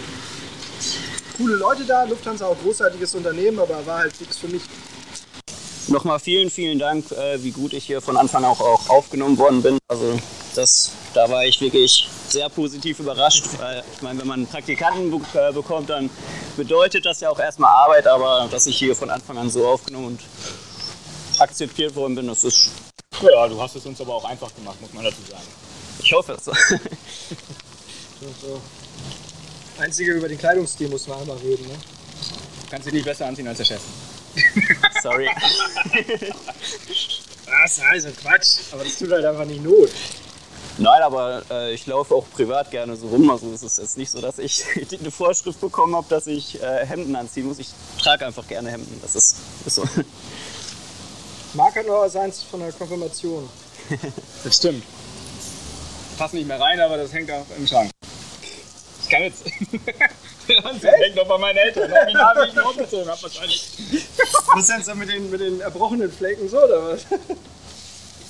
coole 1.37 1.55
Leute 1.55 1.85
da, 1.85 2.03
Lufthansa 2.03 2.47
auch 2.47 2.57
großartiges 2.63 3.15
Unternehmen, 3.15 3.59
aber 3.59 3.85
war 3.85 3.99
halt 3.99 4.19
nichts 4.19 4.37
für 4.37 4.47
mich. 4.47 4.63
Nochmal 5.89 6.19
vielen, 6.19 6.49
vielen 6.49 6.79
Dank, 6.79 7.11
äh, 7.11 7.41
wie 7.41 7.51
gut 7.51 7.71
ich 7.71 7.85
hier 7.85 8.01
von 8.01 8.17
Anfang 8.17 8.43
auch, 8.43 8.59
auch 8.59 8.89
aufgenommen 8.89 9.37
worden 9.37 9.61
bin. 9.61 9.77
Also 9.87 10.19
das, 10.53 10.91
da 11.13 11.29
war 11.29 11.45
ich 11.45 11.61
wirklich 11.61 12.09
sehr 12.27 12.49
positiv 12.49 12.99
überrascht. 12.99 13.45
Weil, 13.57 13.83
ich 13.95 14.01
meine, 14.01 14.19
wenn 14.19 14.27
man 14.27 14.39
einen 14.39 14.47
Praktikanten 14.47 15.09
be 15.09 15.21
äh, 15.39 15.53
bekommt, 15.53 15.89
dann 15.89 16.09
bedeutet 16.57 17.05
das 17.05 17.21
ja 17.21 17.29
auch 17.29 17.39
erstmal 17.39 17.71
Arbeit, 17.71 18.05
aber 18.05 18.49
dass 18.51 18.65
ich 18.67 18.77
hier 18.77 18.95
von 18.95 19.09
Anfang 19.09 19.37
an 19.37 19.49
so 19.49 19.65
aufgenommen 19.65 20.07
und 20.07 20.19
akzeptiert 21.39 21.95
worden 21.95 22.15
bin, 22.15 22.27
das 22.27 22.43
ist, 22.43 22.69
Ja, 23.21 23.47
du 23.47 23.61
hast 23.61 23.75
es 23.75 23.85
uns 23.85 24.01
aber 24.01 24.15
auch 24.15 24.25
einfach 24.25 24.53
gemacht, 24.55 24.81
muss 24.81 24.91
man 24.93 25.05
dazu 25.05 25.21
sagen. 25.29 25.47
ich 26.03 26.11
hoffe 26.11 26.33
es. 26.33 26.45
So. 28.41 28.59
Einzige 29.79 30.13
über 30.13 30.27
den 30.27 30.39
Kleidungsstil 30.39 30.89
muss 30.89 31.07
man 31.07 31.19
einmal 31.19 31.37
reden. 31.37 31.67
Ne? 31.67 31.75
Du 31.75 32.69
kannst 32.71 32.87
dich 32.87 32.93
nicht 32.93 33.05
besser 33.05 33.27
anziehen 33.27 33.47
als 33.47 33.59
der 33.59 33.65
Chef. 33.65 33.81
Sorry. 35.01 35.29
Was? 37.45 37.79
Also 37.91 38.09
Quatsch. 38.11 38.57
Aber 38.71 38.83
das 38.83 38.97
tut 38.97 39.11
halt 39.11 39.25
einfach 39.25 39.45
nicht 39.45 39.63
Not. 39.63 39.89
Nein, 40.79 41.01
aber 41.01 41.41
äh, 41.49 41.73
ich 41.73 41.87
laufe 41.87 42.13
auch 42.13 42.25
privat 42.35 42.69
gerne 42.69 42.95
so 42.95 43.07
rum. 43.07 43.29
Also 43.31 43.51
es 43.51 43.63
ist 43.63 43.79
jetzt 43.79 43.97
nicht 43.97 44.11
so, 44.11 44.21
dass 44.21 44.37
ich 44.37 44.63
eine 44.99 45.09
Vorschrift 45.11 45.59
bekommen 45.59 45.95
habe, 45.95 46.05
dass 46.09 46.27
ich 46.27 46.61
äh, 46.61 46.85
Hemden 46.85 47.15
anziehen 47.15 47.47
muss. 47.47 47.57
Ich 47.57 47.69
trage 48.01 48.25
einfach 48.25 48.47
gerne 48.47 48.69
Hemden. 48.69 48.99
Das 49.01 49.15
ist, 49.15 49.37
ist 49.65 49.75
so. 49.75 49.83
Marc 51.53 51.75
hat 51.75 51.87
noch 51.87 52.03
eins 52.15 52.43
von 52.43 52.59
der 52.59 52.71
Konfirmation. 52.71 53.49
Das 54.43 54.57
stimmt. 54.57 54.83
Passt 56.17 56.33
nicht 56.33 56.47
mehr 56.47 56.59
rein, 56.59 56.79
aber 56.79 56.97
das 56.97 57.13
hängt 57.13 57.31
auch 57.31 57.45
im 57.57 57.65
Schrank. 57.65 57.89
Ich 59.07 59.11
kann 59.13 59.23
jetzt. 59.23 59.45
Das 60.47 60.83
hängt 60.83 61.17
doch 61.17 61.27
bei 61.27 61.37
meinen 61.37 61.57
Eltern. 61.57 61.91
Original, 61.91 62.35
wie 62.35 62.47
ich 62.49 62.53
ihn 62.53 62.59
aufgezogen 62.59 63.09
habe, 63.09 63.21
wahrscheinlich. 63.23 63.69
Was 64.53 64.61
ist 64.61 64.69
denn 64.69 64.83
so 64.83 64.95
mit 64.95 65.09
den, 65.09 65.29
mit 65.29 65.39
den 65.39 65.61
erbrochenen 65.61 66.11
Flecken 66.11 66.49
so 66.49 66.57
oder 66.61 66.89
was? 66.89 67.05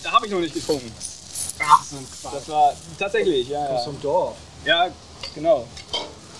Da 0.03 0.11
habe 0.11 0.25
ich 0.27 0.31
noch 0.31 0.39
nicht 0.39 0.53
getrunken. 0.53 0.91
Ach, 1.59 1.83
so 1.83 1.97
ein 1.97 2.07
Quatsch. 2.21 2.33
Das 2.35 2.49
war 2.49 2.73
tatsächlich, 2.99 3.49
ja. 3.49 3.73
ja. 3.73 3.77
Vom 3.79 3.99
Dorf. 4.01 4.35
Ja, 4.65 4.87
genau. 5.33 5.67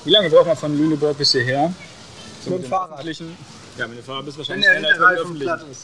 Wie 0.04 0.12
lange 0.12 0.30
braucht 0.30 0.47
man 0.47 0.58
von 0.58 0.78
Lüneburg 0.78 1.17
bis 1.17 1.32
hierher? 1.32 1.73
Zum 2.43 2.54
Mit 2.54 2.63
dem 2.63 2.69
Fahrrad. 2.69 3.04
Ja, 3.04 3.88
mit 3.88 3.97
dem 3.97 4.04
Fahrrad 4.04 4.26
bist 4.26 4.38
du 4.38 4.47
Wenn 4.47 4.62
wahrscheinlich 4.62 4.65
der 4.67 4.93
schneller 4.93 5.08
als 5.08 5.30
mit 5.30 5.41
dem 5.41 5.50
öffentlichen. 5.50 5.58
platt 5.58 5.65
ist. 5.71 5.82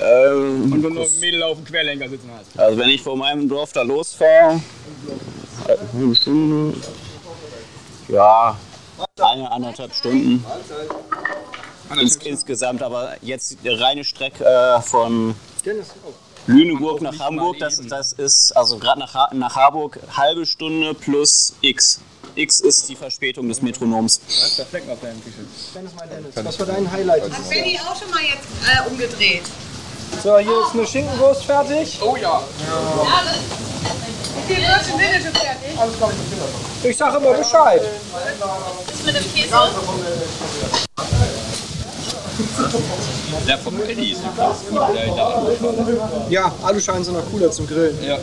Ähm, 0.00 0.72
Und 0.72 0.82
wenn 0.82 0.94
du 0.94 1.02
ein 1.02 1.20
Mädel 1.20 1.42
auf 1.42 1.56
dem 1.58 1.64
Querlenker 1.64 2.08
sitzen 2.08 2.30
hast. 2.38 2.58
also 2.58 2.78
wenn 2.78 2.88
ich 2.88 3.02
vor 3.02 3.16
meinem 3.16 3.48
Dorf 3.48 3.72
da 3.72 3.82
losfahre, 3.82 4.60
äh, 5.68 5.72
eine 5.72 5.92
halbe 5.92 6.16
Stunde, 6.16 6.76
ja, 8.10 8.56
eine, 9.20 9.50
anderthalb 9.50 9.94
Stunden 9.94 10.44
ins, 11.98 12.16
insgesamt. 12.16 12.82
Aber 12.82 13.14
jetzt 13.22 13.56
die 13.62 13.68
reine 13.68 14.04
Strecke 14.04 14.44
äh, 14.44 14.80
von. 14.80 15.34
Lüneburg 16.46 17.02
nach 17.02 17.18
Hamburg, 17.18 17.58
das, 17.58 17.80
das 17.86 18.12
ist, 18.14 18.56
also 18.56 18.78
gerade 18.78 18.98
nach, 19.00 19.12
Ha- 19.14 19.30
nach 19.34 19.54
Harburg, 19.54 19.98
halbe 20.16 20.46
Stunde 20.46 20.94
plus 20.94 21.52
X. 21.60 22.00
X 22.34 22.60
ist 22.60 22.88
die 22.88 22.96
Verspätung 22.96 23.46
des 23.48 23.60
Metronoms. 23.60 24.20
Da 24.26 24.46
ist 24.46 24.58
der 24.58 24.66
Flecken 24.66 24.90
auf 24.90 25.00
deinem 25.00 25.22
T-Shirt. 25.22 25.46
Dennis, 25.74 25.92
mein 25.98 26.08
Dennis. 26.08 26.34
Was 26.36 26.58
war 26.58 26.66
dein 26.66 26.90
Highlight 26.90 27.24
Hat? 27.24 27.48
Benny 27.48 27.78
auch 27.78 27.94
schon 27.94 28.10
mal 28.10 28.22
jetzt 28.22 28.48
äh, 28.66 28.88
umgedreht? 28.88 29.42
So, 30.24 30.38
hier 30.38 30.66
ist 30.66 30.74
eine 30.74 30.86
Schinkenwurst 30.86 31.44
fertig. 31.44 32.00
Oh 32.02 32.16
ja. 32.16 32.40
Wie 34.06 34.09
sind 34.54 35.22
schon 35.22 35.34
fertig? 35.34 36.90
Ich 36.90 36.96
sage 36.96 37.16
immer 37.18 37.34
Bescheid. 37.34 37.82
Ist 38.92 39.06
mit 39.06 39.14
dem 39.14 39.34
Käse? 39.34 39.54
Der 43.46 43.58
vom 43.58 43.82
Eddie 43.82 44.12
ist 44.12 44.22
der 44.22 45.08
in 45.08 45.14
der 45.14 45.26
Alu. 45.26 45.56
Ja, 46.30 46.52
Aluscheinen 46.62 47.04
sind 47.04 47.14
noch 47.14 47.30
cooler 47.30 47.50
zum 47.50 47.66
Grillen. 47.66 47.98
Ja. 48.02 48.18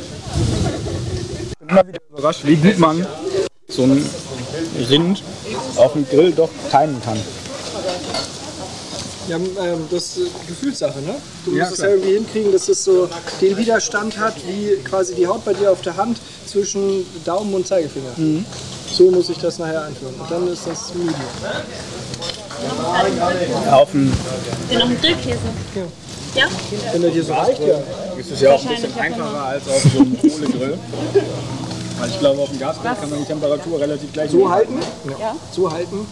immer 1.69 1.87
wieder 1.87 1.99
überrascht, 2.09 2.41
wie 2.43 2.55
gut 2.55 2.79
man 2.79 3.05
so 3.67 3.83
ein 3.83 4.09
Rind 4.89 5.23
auf 5.75 5.93
dem 5.93 6.07
Grill 6.07 6.31
doch 6.31 6.49
timen 6.71 7.01
kann. 7.03 7.19
Ja, 9.27 9.35
ähm, 9.35 9.87
das 9.91 10.17
ist 10.17 10.31
Gefühlssache, 10.47 10.99
ne? 10.99 11.15
Du 11.45 11.55
Ja, 11.55 11.65
musst 11.65 11.73
es 11.73 11.77
klar. 11.79 11.89
ja 11.89 11.95
irgendwie 11.95 12.13
hinkriegen, 12.13 12.51
dass 12.53 12.69
es 12.69 12.83
so 12.83 13.09
den 13.41 13.57
Widerstand 13.57 14.17
hat, 14.17 14.35
wie 14.47 14.77
quasi 14.83 15.15
die 15.15 15.27
Haut 15.27 15.43
bei 15.43 15.53
dir 15.53 15.71
auf 15.71 15.81
der 15.81 15.97
Hand 15.97 16.19
zwischen 16.45 17.05
Daumen 17.25 17.53
und 17.53 17.67
Zeigefinger. 17.67 18.11
Mhm. 18.15 18.45
So 18.89 19.11
muss 19.11 19.29
ich 19.29 19.37
das 19.37 19.59
nachher 19.59 19.83
anführen. 19.83 20.15
Und 20.17 20.31
dann 20.31 20.47
ist 20.47 20.65
das 20.65 20.93
Medium. 20.93 21.13
Auf 23.71 23.91
dem 23.91 24.09
noch 24.09 25.01
Grillkäse. 25.01 25.37
Ja? 26.35 26.45
Wenn 26.93 27.01
der 27.01 27.11
dir 27.11 27.23
so 27.23 27.33
reicht, 27.33 27.61
ja. 27.61 27.79
ist 28.17 28.31
es 28.31 28.41
ja 28.41 28.53
auch 28.53 28.61
ein 28.63 28.69
bisschen 28.69 28.99
einfacher 28.99 29.43
als 29.43 29.67
auf 29.67 29.81
so 29.93 29.99
einem 29.99 30.17
Kohlegrill. 30.19 30.77
Weil 31.99 32.09
ich 32.09 32.19
glaube, 32.19 32.41
auf 32.41 32.49
dem 32.49 32.59
Gasgrill 32.59 32.91
kann 32.99 33.09
man 33.09 33.19
die 33.19 33.25
Temperatur 33.25 33.79
relativ 33.79 34.13
gleich 34.13 34.31
So 34.31 34.49
halten? 34.49 34.79
Ja. 35.19 35.35
So 35.51 35.71
halten, 35.71 36.05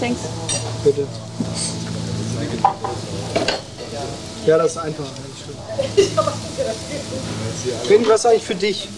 Thanks. 0.00 0.20
bitte. 0.82 1.06
Ja, 4.46 4.58
das 4.58 4.72
ist 4.72 4.78
stimmt. 4.78 4.98
René, 7.88 8.08
was 8.08 8.26
eigentlich 8.26 8.42
für 8.44 8.54
dich? 8.54 8.88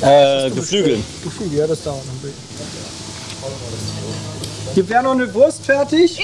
Äh, 0.00 0.50
Geflügel. 0.50 1.02
Gefühl, 1.22 1.52
ja, 1.52 1.66
das 1.66 1.82
dauert 1.82 2.04
noch 2.06 2.12
ein 2.12 2.20
bisschen. 2.20 2.34
Hier 4.74 4.88
wäre 4.88 5.02
noch 5.02 5.12
eine 5.12 5.32
Wurst 5.34 5.64
fertig. 5.64 6.18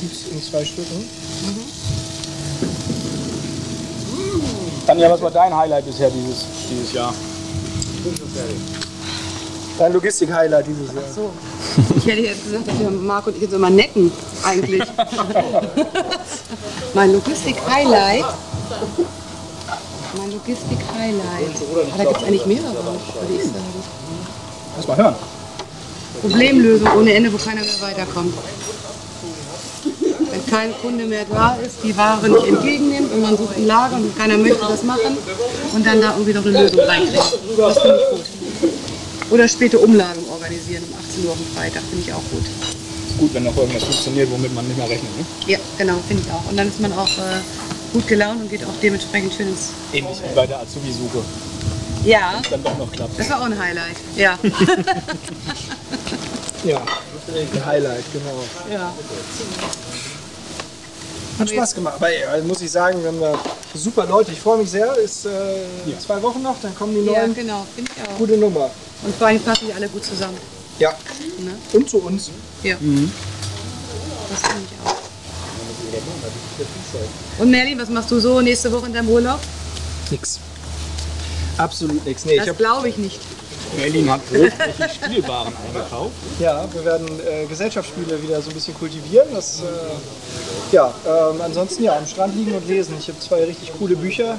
Gibt's 0.00 0.22
in 0.30 0.42
zwei 0.42 0.64
Stücken. 0.64 1.08
Tanja, 4.88 5.10
was 5.10 5.20
war 5.20 5.30
dein 5.30 5.54
Highlight 5.54 5.84
bisher 5.84 6.08
dieses, 6.08 6.46
dieses 6.70 6.94
Jahr? 6.94 7.12
Dein 9.78 9.92
Logistik-Highlight 9.92 10.66
dieses 10.66 10.94
Jahr. 10.94 11.04
Ich 11.94 12.06
hätte 12.06 12.22
jetzt 12.22 12.44
gesagt, 12.44 12.68
dass 12.68 12.78
wir 12.78 12.90
Marc 12.90 13.26
und 13.26 13.36
ich 13.36 13.42
uns 13.42 13.52
immer 13.52 13.68
necken, 13.68 14.10
eigentlich. 14.42 14.82
mein 16.94 17.12
Logistik-Highlight. 17.12 18.24
Mein 20.16 20.32
Logistik-Highlight. 20.32 21.54
Ah, 21.92 21.98
da 21.98 22.04
gibt 22.04 22.16
es 22.16 22.24
eigentlich 22.24 22.46
mehrere, 22.46 22.72
würde 22.72 23.34
ich 23.36 23.42
sagen. 23.42 23.84
Lass 24.74 24.88
mal 24.88 24.96
hören. 24.96 25.16
Problemlösung 26.22 26.88
ohne 26.96 27.12
Ende, 27.12 27.30
wo 27.30 27.36
keiner 27.36 27.60
mehr 27.60 27.80
weiterkommt. 27.82 28.32
Kein 30.50 30.72
Kunde 30.80 31.04
mehr 31.04 31.24
da 31.30 31.56
ist, 31.64 31.76
die 31.84 31.96
Ware 31.96 32.28
nicht 32.28 32.46
entgegennimmt 32.46 33.12
und 33.12 33.22
man 33.22 33.36
sucht 33.36 33.56
ein 33.56 33.66
Lager 33.66 33.96
und 33.96 34.16
keiner 34.16 34.36
möchte 34.38 34.58
das 34.68 34.82
machen 34.82 35.16
und 35.74 35.86
dann 35.86 36.00
da 36.00 36.12
irgendwie 36.12 36.32
noch 36.32 36.44
eine 36.44 36.62
Lösung 36.62 36.80
reinkriegt. 36.80 37.18
Das 37.58 37.78
finde 37.78 37.98
ich 37.98 38.16
gut. 38.16 38.70
Oder 39.30 39.46
späte 39.48 39.78
Umlagen 39.78 40.22
organisieren 40.30 40.84
um 40.90 40.98
18 40.98 41.26
Uhr 41.26 41.34
dem 41.36 41.46
Freitag, 41.56 41.82
finde 41.90 42.04
ich 42.06 42.12
auch 42.12 42.22
gut. 42.30 42.42
Ist 42.42 43.18
gut, 43.18 43.34
wenn 43.34 43.44
noch 43.44 43.56
irgendwas 43.56 43.84
funktioniert, 43.84 44.30
womit 44.30 44.54
man 44.54 44.66
nicht 44.66 44.78
mehr 44.78 44.88
rechnet. 44.88 45.10
Ne? 45.18 45.24
Ja, 45.46 45.58
genau, 45.76 45.94
finde 46.06 46.22
ich 46.26 46.32
auch. 46.32 46.50
Und 46.50 46.56
dann 46.56 46.68
ist 46.68 46.80
man 46.80 46.92
auch 46.94 47.08
äh, 47.18 47.40
gut 47.92 48.06
gelaunt 48.08 48.40
und 48.40 48.50
geht 48.50 48.64
auch 48.64 48.80
dementsprechend 48.82 49.34
schön 49.34 49.48
ins. 49.48 49.70
Ähnlich 49.92 50.16
wie 50.22 50.34
bei 50.34 50.46
der 50.46 50.60
Azubi-Suche. 50.60 51.22
Ja, 52.04 52.40
Dann 52.48 52.62
doch 52.62 52.78
noch 52.78 52.90
klappt. 52.92 53.18
das 53.18 53.28
war 53.28 53.40
auch 53.40 53.44
ein 53.46 53.58
Highlight. 53.58 53.96
Ja. 54.16 54.38
Ja, 56.64 56.78
ein 56.82 57.66
Highlight, 57.66 58.02
genau. 58.12 58.42
ja. 58.72 58.92
Hat 61.38 61.50
Spaß 61.50 61.74
gemacht. 61.74 61.94
Aber 61.96 62.10
äh, 62.10 62.42
muss 62.42 62.60
ich 62.60 62.70
sagen, 62.70 63.00
wir 63.00 63.08
haben 63.08 63.20
da 63.20 63.38
super 63.74 64.06
Leute. 64.06 64.32
Ich 64.32 64.40
freue 64.40 64.58
mich 64.58 64.70
sehr. 64.70 64.96
Ist 64.96 65.26
äh, 65.26 65.30
zwei 65.98 66.20
Wochen 66.22 66.42
noch, 66.42 66.56
dann 66.60 66.74
kommen 66.74 66.94
die 66.94 67.04
ja, 67.10 67.20
neuen. 67.20 67.34
genau, 67.34 67.66
finde 67.74 67.90
ich 67.94 68.02
auch. 68.08 68.18
Gute 68.18 68.36
Nummer. 68.36 68.70
Und 69.02 69.14
vor 69.16 69.28
allem 69.28 69.40
passen 69.40 69.66
die 69.68 69.72
alle 69.72 69.88
gut 69.88 70.04
zusammen. 70.04 70.38
Ja. 70.78 70.90
Ne? 71.38 71.54
Und 71.72 71.88
zu 71.88 71.98
uns. 71.98 72.30
Ja. 72.62 72.74
Das 72.74 74.40
finde 74.40 74.62
ich 74.64 74.88
auch. 74.88 74.96
Und 77.38 77.50
Merlin, 77.50 77.78
was 77.78 77.88
machst 77.88 78.10
du 78.10 78.18
so 78.18 78.40
nächste 78.40 78.70
Woche 78.72 78.86
in 78.86 78.92
deinem 78.92 79.08
Urlaub? 79.08 79.40
Nix. 80.10 80.40
Absolut 81.56 82.04
nichts. 82.04 82.24
Nee, 82.24 82.36
ich 82.36 82.44
Das 82.44 82.56
glaube 82.56 82.88
ich 82.88 82.96
nicht. 82.98 83.20
Merlin 83.76 84.10
hat 84.10 84.20
großflächig 84.28 84.94
Spielwaren 84.94 85.52
eingekauft. 85.66 86.12
ja, 86.38 86.66
wir 86.72 86.84
werden 86.84 87.08
äh, 87.20 87.46
Gesellschaftsspiele 87.46 88.22
wieder 88.22 88.40
so 88.40 88.50
ein 88.50 88.54
bisschen 88.54 88.74
kultivieren. 88.74 89.28
Das, 89.32 89.60
äh, 89.60 90.74
ja, 90.74 90.92
ähm, 91.06 91.40
ansonsten 91.40 91.84
ja, 91.84 91.96
am 91.96 92.06
Strand 92.06 92.34
liegen 92.34 92.54
und 92.54 92.66
lesen. 92.66 92.94
Ich 92.98 93.08
habe 93.08 93.18
zwei 93.20 93.44
richtig 93.44 93.72
coole 93.78 93.96
Bücher. 93.96 94.38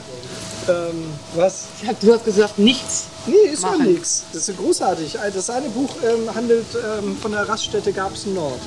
Ähm, 0.68 1.14
was? 1.36 1.68
Ich 1.82 1.88
hab, 1.88 2.00
du 2.00 2.14
hast 2.14 2.26
gesagt, 2.26 2.60
nichts. 2.60 3.06
Nee, 3.26 3.52
ist 3.52 3.64
ja 3.64 3.72
Machen. 3.72 3.94
nichts. 3.94 4.24
Das 4.34 4.48
ist 4.48 4.58
großartig. 4.58 5.18
Das 5.34 5.50
eine 5.50 5.70
Buch 5.70 5.90
ähm, 6.04 6.34
handelt 6.34 6.66
ähm, 6.76 7.18
von 7.18 7.32
der 7.32 7.48
Raststätte 7.48 7.92
Garbsen 7.92 8.34
Nord. 8.34 8.60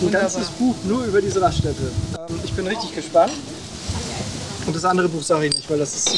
Ein 0.00 0.10
ganzes 0.10 0.48
Buch 0.48 0.74
nur 0.84 1.04
über 1.04 1.20
diese 1.20 1.40
Raststätte. 1.40 1.90
Ähm, 2.28 2.40
ich 2.44 2.52
bin 2.52 2.66
richtig 2.66 2.94
gespannt. 2.94 3.32
Und 4.66 4.74
das 4.74 4.84
andere 4.84 5.08
Buch 5.08 5.22
sage 5.22 5.46
ich 5.46 5.54
nicht, 5.54 5.70
weil 5.70 5.78
das 5.78 5.94
ist 5.94 6.16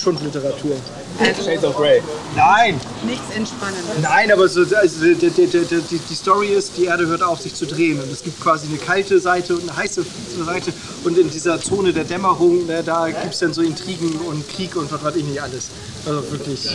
Schundliteratur. 0.00 0.76
Shades 1.18 1.64
of 1.64 1.76
Grey. 1.76 2.00
Nein! 2.36 2.80
Nichts 3.04 3.34
Entspannendes. 3.34 3.98
Nein, 4.00 4.30
aber 4.30 4.48
so, 4.48 4.60
also, 4.60 5.04
die, 5.04 5.14
die, 5.14 5.30
die, 5.30 5.64
die, 5.64 5.98
die 5.98 6.14
Story 6.14 6.48
ist, 6.48 6.76
die 6.76 6.84
Erde 6.84 7.06
hört 7.06 7.22
auf 7.22 7.40
sich 7.40 7.54
zu 7.54 7.66
drehen. 7.66 8.00
Und 8.00 8.10
es 8.12 8.22
gibt 8.22 8.40
quasi 8.40 8.68
eine 8.68 8.78
kalte 8.78 9.18
Seite 9.18 9.54
und 9.54 9.62
eine 9.62 9.76
heiße 9.76 10.04
Seite. 10.44 10.72
Und 11.04 11.18
in 11.18 11.30
dieser 11.30 11.60
Zone 11.60 11.92
der 11.92 12.04
Dämmerung, 12.04 12.66
ne, 12.66 12.82
da 12.84 13.08
gibt 13.08 13.34
es 13.34 13.40
dann 13.40 13.52
so 13.52 13.62
Intrigen 13.62 14.12
und 14.26 14.48
Krieg 14.48 14.76
und 14.76 14.90
was 14.92 15.02
weiß 15.02 15.16
ich 15.16 15.24
nicht 15.24 15.42
alles. 15.42 15.70
Also 16.06 16.30
wirklich, 16.30 16.68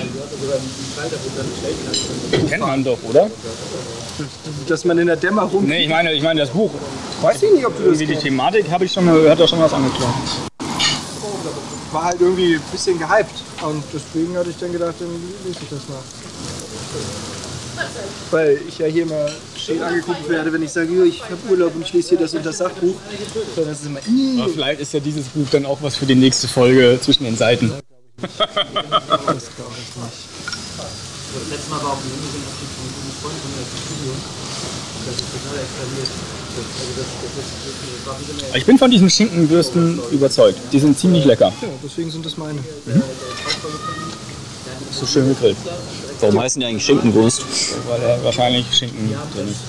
Kennt 2.50 2.62
man 2.62 2.84
doch, 2.84 2.98
oder? 3.10 3.30
dass 4.68 4.86
man 4.86 4.98
in 4.98 5.08
der 5.08 5.16
Dämmerung. 5.16 5.66
Nee, 5.66 5.84
ich 5.84 5.90
meine, 5.90 6.14
ich 6.14 6.22
meine 6.22 6.42
das 6.42 6.50
Buch. 6.50 6.72
Weiß 7.22 7.42
ich 7.42 7.52
nicht, 7.52 7.66
ob 7.66 7.78
du 7.78 7.90
das 7.90 7.98
die. 7.98 8.06
Thematik 8.08 8.70
habe 8.70 8.86
ich 8.86 8.92
schon 8.92 9.06
mal 9.06 9.16
gehört, 9.16 9.40
da 9.40 9.48
schon 9.48 9.60
was 9.60 9.74
angeklagt. 9.74 10.53
War 11.94 12.06
halt 12.06 12.20
irgendwie 12.20 12.56
ein 12.56 12.62
bisschen 12.72 12.98
gehypt. 12.98 13.44
Und 13.62 13.84
deswegen 13.94 14.36
hatte 14.36 14.50
ich 14.50 14.58
dann 14.58 14.72
gedacht, 14.72 14.96
dann 15.00 15.10
lese 15.46 15.60
ich 15.62 15.70
das 15.70 15.88
mal. 15.88 16.02
Weil 18.32 18.60
ich 18.68 18.80
ja 18.80 18.88
hier 18.88 19.06
mal 19.06 19.32
schön 19.56 19.82
angeguckt 19.82 20.28
werde, 20.28 20.52
wenn 20.52 20.64
ich 20.64 20.72
sage, 20.72 20.92
"Jo, 20.92 21.04
ich 21.04 21.22
habe 21.24 21.38
Urlaub 21.50 21.76
und 21.76 21.84
ich 21.84 21.94
lese 21.94 22.10
hier 22.10 22.18
das 22.18 22.34
und 22.34 22.46
das 22.46 22.58
Sachbuch. 22.58 22.96
Dann 23.56 23.70
ist 23.70 23.82
es 23.82 23.86
immer, 23.86 24.00
"Ih." 24.08 24.42
Aber 24.42 24.50
vielleicht 24.52 24.82
ist 24.82 24.94
ja 24.94 25.00
dieses 25.00 25.28
Buch 25.28 25.48
dann 25.52 25.66
auch 25.68 25.78
was 25.82 25.96
für 25.96 26.06
die 26.08 26.16
nächste 26.16 26.48
Folge 26.48 27.00
zwischen 27.02 27.26
den 27.26 27.38
Seiten. 27.38 27.72
Ich 28.18 28.30
bin 38.66 38.78
von 38.78 38.92
diesen 38.92 39.10
Schinkenwürsten 39.10 40.00
überzeugt. 40.12 40.60
Die 40.72 40.80
sind 40.80 40.98
ziemlich 40.98 41.26
lecker. 41.26 41.52
ja, 41.62 41.68
deswegen 41.84 42.12
sind 42.12 42.26
das 42.26 42.38
meine. 42.38 42.60
So 44.92 45.06
schön 45.06 45.28
gegrillt. 45.30 45.58
Warum 46.20 46.40
heißen 46.40 46.60
die 46.60 46.66
eigentlich 46.66 46.86
Schinkenwurst? 46.86 47.44
Weil 47.90 48.00
da 48.00 48.24
wahrscheinlich 48.24 48.66
Schinken 48.72 49.10
drin 49.36 49.48
ist. 49.50 49.60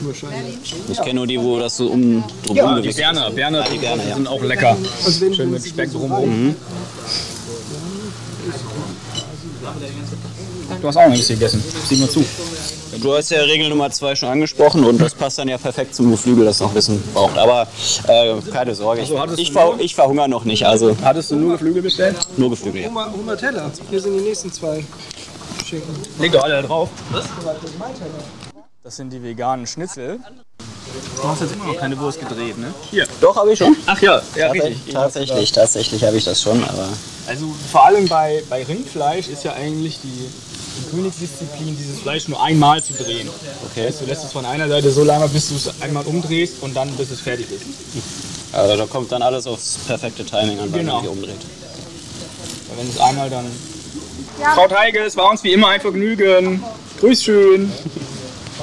Wahrscheinlich. 0.00 0.74
Ich 0.90 1.00
kenne 1.00 1.14
nur 1.14 1.26
die, 1.26 1.40
wo 1.40 1.58
das 1.58 1.76
so 1.76 1.88
um 1.88 2.24
drum 2.44 2.54
Die 2.54 2.60
rumgewickelt 2.60 2.96
Berner, 2.96 3.30
Berner 3.30 3.64
die 3.70 3.78
Berner, 3.78 4.08
ja. 4.08 4.14
sind 4.14 4.26
auch 4.26 4.42
lecker. 4.42 4.76
Also 5.04 5.32
Schön 5.32 5.50
mit 5.50 5.64
Speck 5.64 5.92
drumherum. 5.92 6.56
Du 10.80 10.88
hast 10.88 10.96
auch 10.96 11.02
noch 11.02 11.10
nichts 11.10 11.28
gegessen. 11.28 11.62
Sieh 11.88 11.96
mal 11.96 12.08
zu. 12.08 12.24
Du 12.98 13.14
hast 13.14 13.30
ja 13.30 13.40
Regel 13.42 13.68
Nummer 13.68 13.90
2 13.90 14.16
schon 14.16 14.28
angesprochen 14.28 14.84
und 14.84 14.98
das 15.00 15.14
passt 15.14 15.38
dann 15.38 15.48
ja 15.48 15.58
perfekt 15.58 15.94
zum 15.94 16.10
Geflügel, 16.10 16.44
das 16.44 16.58
noch 16.60 16.74
Wissen 16.74 17.00
braucht. 17.14 17.38
Aber 17.38 17.68
äh, 18.08 18.34
keine 18.52 18.74
Sorge, 18.74 19.02
ich, 19.02 19.16
Also 19.16 19.36
ich, 19.36 19.52
ver 19.52 19.74
ich 19.78 19.94
verhungere 19.94 20.28
noch 20.28 20.44
nicht, 20.44 20.66
also 20.66 20.96
Hattest 21.02 21.30
du 21.30 21.36
nur 21.36 21.52
Geflügel 21.52 21.82
bestellt? 21.82 22.16
nur 22.36 22.50
Geflügel. 22.50 22.82
Ja. 22.82 22.86
Hol 22.88 22.94
mal, 22.94 23.12
hol 23.12 23.22
mal 23.22 23.36
Teller. 23.36 23.70
Hier 23.88 24.00
sind 24.00 24.18
die 24.18 24.24
nächsten 24.24 24.52
zwei 24.52 24.84
Schinken. 25.68 25.94
Leg 26.18 26.32
doch 26.32 26.42
alle 26.42 26.54
da 26.60 26.62
drauf. 26.62 26.88
Was? 27.12 27.24
Das 28.82 28.96
sind 28.96 29.12
die 29.12 29.22
veganen 29.22 29.66
Schnitzel. 29.66 30.18
Du 31.16 31.28
hast 31.28 31.42
jetzt 31.42 31.52
immer 31.54 31.66
noch 31.66 31.76
keine 31.76 31.96
Wurst 32.00 32.18
gedreht, 32.18 32.58
ne? 32.58 32.74
Hier. 32.90 33.06
Doch, 33.20 33.36
habe 33.36 33.52
ich 33.52 33.58
schon. 33.58 33.76
Ach 33.86 34.00
ja, 34.02 34.20
ja, 34.34 34.48
Tats- 34.48 34.54
richtig. 34.54 34.92
Tatsächlich, 34.92 35.52
tatsächlich 35.52 36.02
habe 36.04 36.16
ich 36.16 36.24
das 36.24 36.42
schon, 36.42 36.64
aber 36.64 36.88
Also 37.28 37.46
vor 37.70 37.86
allem 37.86 38.08
bei, 38.08 38.42
bei 38.50 38.64
Rindfleisch 38.64 39.28
ist 39.28 39.44
ja 39.44 39.52
eigentlich 39.52 40.00
die, 40.02 40.28
die 40.80 40.90
Königsdisziplin, 40.96 41.76
dieses 41.76 42.00
Fleisch 42.00 42.28
nur 42.28 42.42
einmal 42.42 42.82
zu 42.82 42.92
drehen. 42.94 43.28
okay. 43.70 43.92
Du 43.98 44.06
lässt 44.06 44.24
es 44.24 44.32
von 44.32 44.44
einer 44.44 44.68
Seite 44.68 44.90
so 44.90 45.04
lange, 45.04 45.28
bis 45.28 45.48
du 45.48 45.56
es 45.56 45.70
einmal 45.80 46.04
umdrehst 46.06 46.54
und 46.62 46.74
dann 46.74 46.90
bis 46.96 47.10
es 47.10 47.20
fertig 47.20 47.46
ist. 47.50 47.62
Also 48.52 48.76
da 48.76 48.86
kommt 48.86 49.12
dann 49.12 49.22
alles 49.22 49.46
aufs 49.46 49.78
perfekte 49.86 50.24
Timing 50.24 50.58
an, 50.60 50.72
wenn 50.72 50.80
Genau. 50.80 50.94
man 50.96 51.02
die 51.04 51.08
umdreht. 51.08 51.40
Weil 52.68 52.78
wenn 52.78 52.88
es 52.88 52.98
einmal 52.98 53.30
dann... 53.30 53.46
Frau 54.54 54.66
Teige, 54.68 55.00
es 55.00 55.16
war 55.16 55.30
uns 55.30 55.44
wie 55.44 55.52
immer 55.52 55.68
ein 55.68 55.80
Vergnügen. 55.80 56.62
Grüß 57.00 57.22
schön. 57.22 57.70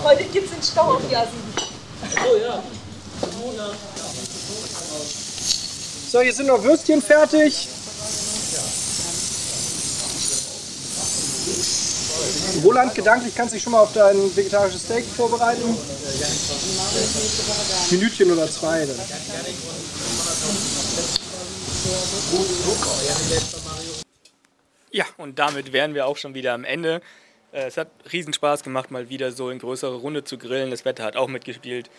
Heute 0.04 0.24
gibt's 0.26 0.52
den 0.52 0.64
Stau 0.64 0.94
auf 0.96 1.02
die 1.10 1.16
A7. 1.16 1.28
So, 6.12 6.22
hier 6.22 6.34
sind 6.34 6.48
noch 6.48 6.64
Würstchen 6.64 7.02
fertig. 7.02 7.68
Roland, 12.64 12.96
gedanklich 12.96 13.36
kannst 13.36 13.54
du 13.54 13.56
dich 13.56 13.64
schon 13.64 13.74
mal 13.74 13.82
auf 13.82 13.94
dein 13.94 14.36
vegetarisches 14.36 14.84
Steak 14.84 15.06
vorbereiten. 15.06 15.78
Minütchen 17.92 18.32
oder 18.32 18.50
zwei 18.50 18.86
dann. 18.86 18.96
Ja, 24.92 25.06
und 25.18 25.38
damit 25.38 25.74
wären 25.74 25.94
wir 25.94 26.08
auch 26.08 26.18
schon 26.18 26.34
wieder 26.34 26.54
am 26.54 26.64
Ende. 26.64 27.02
Äh, 27.52 27.68
Es 27.68 27.78
hat 27.78 27.90
riesen 28.12 28.34
Spaß 28.34 28.64
gemacht, 28.64 28.92
mal 28.92 29.10
wieder 29.10 29.32
so 29.32 29.50
in 29.50 29.60
größere 29.60 29.96
Runde 29.96 30.24
zu 30.24 30.38
grillen. 30.38 30.72
Das 30.72 30.86
Wetter 30.86 31.04
hat 31.04 31.16
auch 31.16 31.28
mitgespielt. 31.28 31.90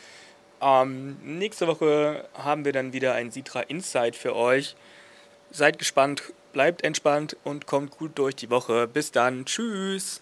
Ähm, 0.60 1.16
nächste 1.22 1.66
Woche 1.68 2.28
haben 2.34 2.64
wir 2.64 2.72
dann 2.72 2.92
wieder 2.92 3.14
ein 3.14 3.30
Sitra 3.30 3.60
Insight 3.60 4.16
für 4.16 4.34
euch. 4.34 4.74
Seid 5.50 5.78
gespannt, 5.78 6.22
bleibt 6.52 6.82
entspannt 6.82 7.36
und 7.44 7.66
kommt 7.66 7.92
gut 7.92 8.18
durch 8.18 8.34
die 8.34 8.50
Woche. 8.50 8.88
Bis 8.88 9.12
dann. 9.12 9.44
Tschüss. 9.44 10.20